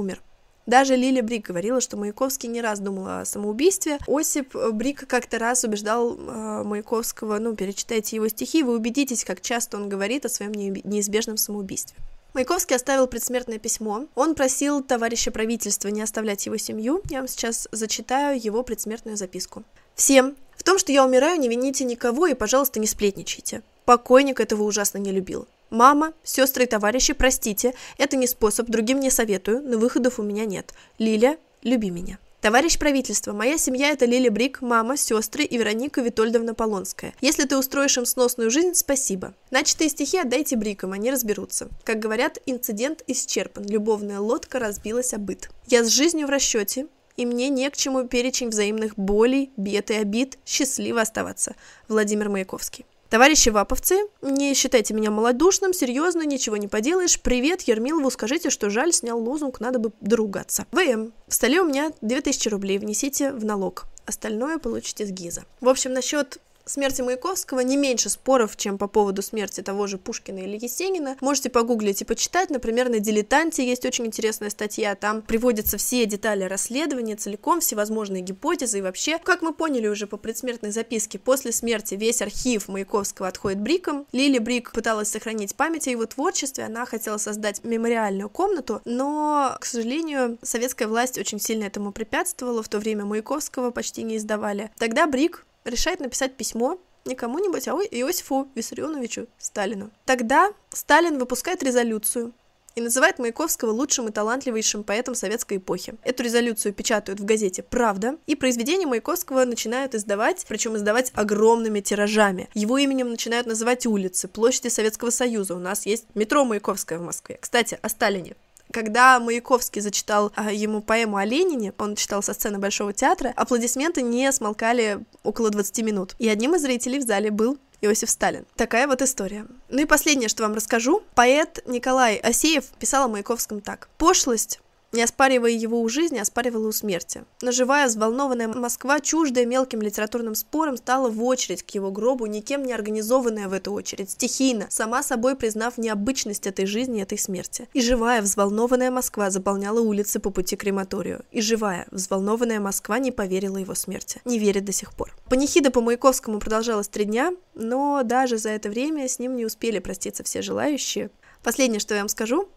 умер. 0.00 0.22
Даже 0.66 0.94
Лиля 0.94 1.22
Брик 1.22 1.46
говорила, 1.46 1.80
что 1.80 1.96
Маяковский 1.96 2.48
не 2.48 2.60
раз 2.60 2.80
думал 2.80 3.06
о 3.06 3.24
самоубийстве. 3.24 3.98
Осип 4.06 4.54
Брик 4.72 5.06
как-то 5.06 5.38
раз 5.38 5.64
убеждал 5.64 6.16
э, 6.16 6.62
Маяковского, 6.64 7.38
ну, 7.38 7.56
перечитайте 7.56 8.16
его 8.16 8.28
стихи, 8.28 8.62
вы 8.62 8.76
убедитесь, 8.76 9.24
как 9.24 9.40
часто 9.40 9.76
он 9.76 9.88
говорит 9.88 10.26
о 10.26 10.28
своем 10.28 10.52
неизбежном 10.52 11.36
самоубийстве. 11.36 11.96
Маяковский 12.34 12.76
оставил 12.76 13.08
предсмертное 13.08 13.58
письмо. 13.58 14.06
Он 14.14 14.34
просил 14.36 14.82
товарища 14.82 15.32
правительства 15.32 15.88
не 15.88 16.02
оставлять 16.02 16.46
его 16.46 16.56
семью. 16.56 17.02
Я 17.10 17.18
вам 17.18 17.28
сейчас 17.28 17.66
зачитаю 17.72 18.40
его 18.40 18.62
предсмертную 18.62 19.16
записку. 19.16 19.64
«Всем, 19.96 20.36
в 20.56 20.62
том, 20.62 20.78
что 20.78 20.92
я 20.92 21.04
умираю, 21.04 21.40
не 21.40 21.48
вините 21.48 21.84
никого 21.84 22.26
и, 22.26 22.34
пожалуйста, 22.34 22.78
не 22.78 22.86
сплетничайте. 22.86 23.62
Покойник 23.84 24.38
этого 24.38 24.62
ужасно 24.62 24.98
не 24.98 25.10
любил. 25.10 25.48
Мама, 25.70 26.12
сестры 26.24 26.64
и 26.64 26.66
товарищи, 26.66 27.12
простите, 27.12 27.74
это 27.96 28.16
не 28.16 28.26
способ, 28.26 28.68
другим 28.68 28.98
не 28.98 29.10
советую, 29.10 29.62
но 29.62 29.78
выходов 29.78 30.18
у 30.18 30.22
меня 30.22 30.44
нет. 30.44 30.74
Лиля, 30.98 31.38
люби 31.62 31.90
меня. 31.90 32.18
Товарищ 32.40 32.78
правительства, 32.78 33.32
моя 33.34 33.58
семья– 33.58 33.90
это 33.92 34.06
Лили 34.06 34.30
Брик, 34.30 34.62
мама, 34.62 34.96
сестры 34.96 35.44
и 35.44 35.58
Вероника 35.58 36.00
Витольдовна 36.00 36.54
Полонская. 36.54 37.12
Если 37.20 37.44
ты 37.44 37.56
устроишь 37.56 37.98
им 37.98 38.06
сносную 38.06 38.50
жизнь, 38.50 38.74
спасибо. 38.74 39.34
Начатые 39.50 39.90
стихи 39.90 40.18
отдайте 40.18 40.56
Брикам, 40.56 40.92
они 40.92 41.10
разберутся. 41.10 41.68
Как 41.84 41.98
говорят, 41.98 42.38
инцидент 42.46 43.04
исчерпан, 43.06 43.66
любовная 43.66 44.20
лодка 44.20 44.58
разбилась 44.58 45.12
о. 45.12 45.20
Я 45.66 45.84
с 45.84 45.88
жизнью 45.88 46.26
в 46.26 46.30
расчете, 46.30 46.86
и 47.16 47.26
мне 47.26 47.50
не 47.50 47.68
к 47.68 47.76
чему 47.76 48.04
перечень 48.04 48.48
взаимных 48.48 48.96
болей, 48.96 49.50
бед 49.58 49.90
и 49.90 49.94
обид, 49.94 50.38
счастливо 50.46 51.02
оставаться. 51.02 51.54
Владимир 51.88 52.30
Маяковский. 52.30 52.86
Товарищи 53.10 53.48
ваповцы, 53.48 53.98
не 54.22 54.54
считайте 54.54 54.94
меня 54.94 55.10
малодушным, 55.10 55.72
серьезно, 55.72 56.22
ничего 56.22 56.56
не 56.56 56.68
поделаешь. 56.68 57.20
Привет, 57.20 57.62
Ермилову 57.62 58.08
скажите, 58.08 58.50
что 58.50 58.70
жаль, 58.70 58.92
снял 58.92 59.18
лозунг, 59.18 59.58
надо 59.58 59.80
бы 59.80 59.90
доругаться. 60.00 60.64
ВМ. 60.70 61.12
В 61.26 61.34
столе 61.34 61.60
у 61.60 61.64
меня 61.64 61.90
2000 62.02 62.48
рублей, 62.48 62.78
внесите 62.78 63.32
в 63.32 63.44
налог. 63.44 63.86
Остальное 64.06 64.58
получите 64.58 65.04
с 65.06 65.10
ГИЗа. 65.10 65.44
В 65.60 65.68
общем, 65.68 65.92
насчет 65.92 66.38
смерти 66.70 67.02
Маяковского 67.02 67.60
не 67.60 67.76
меньше 67.76 68.08
споров, 68.08 68.56
чем 68.56 68.78
по 68.78 68.86
поводу 68.86 69.22
смерти 69.22 69.60
того 69.60 69.86
же 69.86 69.98
Пушкина 69.98 70.38
или 70.38 70.58
Есенина. 70.60 71.16
Можете 71.20 71.50
погуглить 71.50 72.02
и 72.02 72.04
почитать. 72.04 72.50
Например, 72.50 72.88
на 72.88 73.00
«Дилетанте» 73.00 73.66
есть 73.66 73.84
очень 73.84 74.06
интересная 74.06 74.50
статья. 74.50 74.94
Там 74.94 75.22
приводятся 75.22 75.76
все 75.76 76.06
детали 76.06 76.44
расследования 76.44 77.16
целиком, 77.16 77.60
всевозможные 77.60 78.22
гипотезы 78.22 78.78
и 78.78 78.82
вообще. 78.82 79.18
Как 79.18 79.42
мы 79.42 79.52
поняли 79.52 79.88
уже 79.88 80.06
по 80.06 80.16
предсмертной 80.16 80.70
записке, 80.70 81.18
после 81.18 81.52
смерти 81.52 81.94
весь 81.94 82.22
архив 82.22 82.68
Маяковского 82.68 83.28
отходит 83.28 83.60
Бриком. 83.60 84.06
Лили 84.12 84.38
Брик 84.38 84.72
пыталась 84.72 85.08
сохранить 85.08 85.54
память 85.54 85.88
о 85.88 85.90
его 85.90 86.06
творчестве, 86.06 86.64
она 86.64 86.86
хотела 86.86 87.18
создать 87.18 87.64
мемориальную 87.64 88.28
комнату, 88.28 88.80
но, 88.84 89.56
к 89.60 89.64
сожалению, 89.64 90.38
советская 90.42 90.88
власть 90.88 91.18
очень 91.18 91.40
сильно 91.40 91.64
этому 91.64 91.92
препятствовала. 91.92 92.62
В 92.62 92.68
то 92.68 92.78
время 92.78 93.04
Маяковского 93.04 93.70
почти 93.70 94.02
не 94.02 94.16
издавали. 94.16 94.70
Тогда 94.78 95.06
Брик 95.06 95.44
решает 95.64 96.00
написать 96.00 96.36
письмо 96.36 96.78
не 97.04 97.14
кому-нибудь, 97.14 97.66
а 97.68 97.72
Иосифу 97.72 98.48
Виссарионовичу 98.54 99.26
Сталину. 99.38 99.90
Тогда 100.04 100.52
Сталин 100.70 101.18
выпускает 101.18 101.62
резолюцию 101.62 102.32
и 102.74 102.80
называет 102.80 103.18
Маяковского 103.18 103.70
лучшим 103.70 104.08
и 104.08 104.12
талантливейшим 104.12 104.84
поэтом 104.84 105.14
советской 105.14 105.56
эпохи. 105.56 105.94
Эту 106.04 106.22
резолюцию 106.22 106.72
печатают 106.72 107.20
в 107.20 107.24
газете 107.24 107.62
«Правда», 107.62 108.16
и 108.26 108.36
произведения 108.36 108.86
Маяковского 108.86 109.44
начинают 109.44 109.94
издавать, 109.94 110.44
причем 110.48 110.76
издавать 110.76 111.10
огромными 111.14 111.80
тиражами. 111.80 112.48
Его 112.54 112.78
именем 112.78 113.10
начинают 113.10 113.46
называть 113.46 113.86
улицы, 113.86 114.28
площади 114.28 114.68
Советского 114.68 115.10
Союза. 115.10 115.54
У 115.56 115.58
нас 115.58 115.86
есть 115.86 116.06
метро 116.14 116.44
Маяковское 116.44 116.98
в 116.98 117.02
Москве. 117.02 117.38
Кстати, 117.40 117.78
о 117.82 117.88
Сталине. 117.88 118.36
Когда 118.72 119.18
Маяковский 119.18 119.80
зачитал 119.80 120.32
а, 120.36 120.52
ему 120.52 120.80
поэму 120.80 121.16
о 121.16 121.24
Ленине, 121.24 121.72
он 121.78 121.96
читал 121.96 122.22
со 122.22 122.34
сцены 122.34 122.58
Большого 122.58 122.92
театра, 122.92 123.32
аплодисменты 123.36 124.02
не 124.02 124.30
смолкали 124.32 125.04
около 125.22 125.50
20 125.50 125.78
минут. 125.84 126.14
И 126.18 126.28
одним 126.28 126.54
из 126.54 126.62
зрителей 126.62 126.98
в 126.98 127.06
зале 127.06 127.30
был 127.30 127.58
Иосиф 127.80 128.10
Сталин. 128.10 128.44
Такая 128.56 128.86
вот 128.86 129.02
история. 129.02 129.46
Ну 129.68 129.80
и 129.80 129.86
последнее, 129.86 130.28
что 130.28 130.42
вам 130.42 130.54
расскажу. 130.54 131.02
Поэт 131.14 131.60
Николай 131.66 132.16
Асеев 132.16 132.64
писал 132.78 133.04
о 133.04 133.08
Маяковском 133.08 133.60
так. 133.60 133.88
«Пошлость 133.98 134.60
не 134.92 135.02
оспаривая 135.02 135.50
его 135.50 135.80
у 135.80 135.88
жизни, 135.88 136.18
оспаривала 136.18 136.68
у 136.68 136.72
смерти. 136.72 137.24
Но 137.42 137.52
живая, 137.52 137.86
взволнованная 137.86 138.48
Москва, 138.48 139.00
чуждая 139.00 139.46
мелким 139.46 139.82
литературным 139.82 140.34
спором, 140.34 140.76
стала 140.76 141.08
в 141.08 141.22
очередь 141.22 141.62
к 141.62 141.70
его 141.70 141.90
гробу, 141.90 142.26
никем 142.26 142.64
не 142.64 142.72
организованная 142.72 143.48
в 143.48 143.52
эту 143.52 143.72
очередь, 143.72 144.10
стихийно, 144.10 144.66
сама 144.68 145.02
собой 145.02 145.36
признав 145.36 145.78
необычность 145.78 146.46
этой 146.46 146.66
жизни 146.66 146.98
и 146.98 147.02
этой 147.02 147.18
смерти. 147.18 147.68
И 147.72 147.80
живая, 147.80 148.22
взволнованная 148.22 148.90
Москва 148.90 149.30
заполняла 149.30 149.80
улицы 149.80 150.20
по 150.20 150.30
пути 150.30 150.56
к 150.56 150.60
крематорию. 150.60 151.24
И 151.30 151.40
живая, 151.40 151.86
взволнованная 151.90 152.60
Москва 152.60 152.98
не 152.98 153.12
поверила 153.12 153.56
его 153.56 153.74
смерти. 153.74 154.20
Не 154.24 154.38
верит 154.38 154.64
до 154.64 154.72
сих 154.72 154.92
пор. 154.92 155.14
Панихида 155.28 155.70
по 155.70 155.80
Маяковскому 155.80 156.40
продолжалась 156.40 156.88
три 156.88 157.04
дня, 157.04 157.32
но 157.54 158.02
даже 158.04 158.38
за 158.38 158.50
это 158.50 158.68
время 158.68 159.08
с 159.08 159.18
ним 159.18 159.36
не 159.36 159.44
успели 159.46 159.78
проститься 159.78 160.24
все 160.24 160.42
желающие. 160.42 161.10
Последнее, 161.42 161.80
что 161.80 161.94
я 161.94 162.00
вам 162.00 162.08
скажу. 162.08 162.48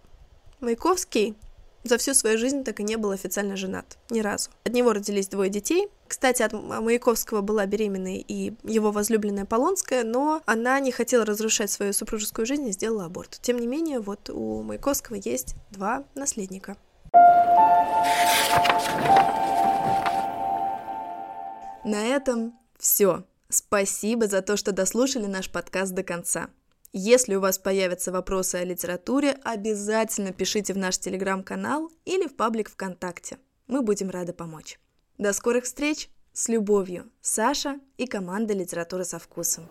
Маяковский 0.60 1.36
за 1.84 1.98
всю 1.98 2.14
свою 2.14 2.38
жизнь 2.38 2.64
так 2.64 2.80
и 2.80 2.84
не 2.84 2.96
был 2.96 3.12
официально 3.12 3.56
женат. 3.56 3.98
Ни 4.10 4.22
разу. 4.22 4.50
От 4.64 4.74
него 4.74 4.94
родились 4.94 5.28
двое 5.28 5.50
детей. 5.50 5.88
Кстати, 6.08 6.42
от 6.42 6.54
Маяковского 6.54 7.42
была 7.42 7.66
беременной 7.66 8.18
и 8.28 8.54
его 8.64 8.92
возлюбленная 8.92 9.46
Полонская, 9.46 10.04
но 10.04 10.42
она 10.46 10.80
не 10.80 10.92
хотела 10.92 11.26
разрушать 11.26 11.72
свою 11.72 11.94
супружескую 11.94 12.46
жизнь 12.46 12.68
и 12.68 12.72
сделала 12.72 13.06
аборт. 13.06 13.40
Тем 13.42 13.58
не 13.58 13.68
менее, 13.68 14.00
вот 14.00 14.30
у 14.30 14.62
Маяковского 14.62 15.16
есть 15.16 15.56
два 15.72 16.04
наследника. 16.16 16.78
На 21.84 22.06
этом 22.06 22.58
все. 22.80 23.24
Спасибо 23.50 24.28
за 24.28 24.42
то, 24.42 24.56
что 24.58 24.72
дослушали 24.72 25.26
наш 25.26 25.50
подкаст 25.50 25.94
до 25.94 26.04
конца. 26.04 26.50
Если 26.96 27.34
у 27.34 27.40
вас 27.40 27.58
появятся 27.58 28.12
вопросы 28.12 28.58
о 28.58 28.64
литературе, 28.64 29.36
обязательно 29.44 30.32
пишите 30.32 30.74
в 30.74 30.78
наш 30.78 31.00
телеграм-канал 31.00 31.92
или 32.06 32.28
в 32.28 32.36
паблик 32.36 32.70
ВКонтакте. 32.70 33.40
Мы 33.66 33.82
будем 33.82 34.12
рады 34.12 34.32
помочь. 34.32 34.80
До 35.18 35.34
скорых 35.34 35.64
встреч! 35.64 36.10
С 36.34 36.50
любовью, 36.50 37.12
Саша 37.20 37.80
и 37.98 38.06
команда 38.06 38.54
«Литература 38.54 39.04
со 39.04 39.18
вкусом». 39.18 39.68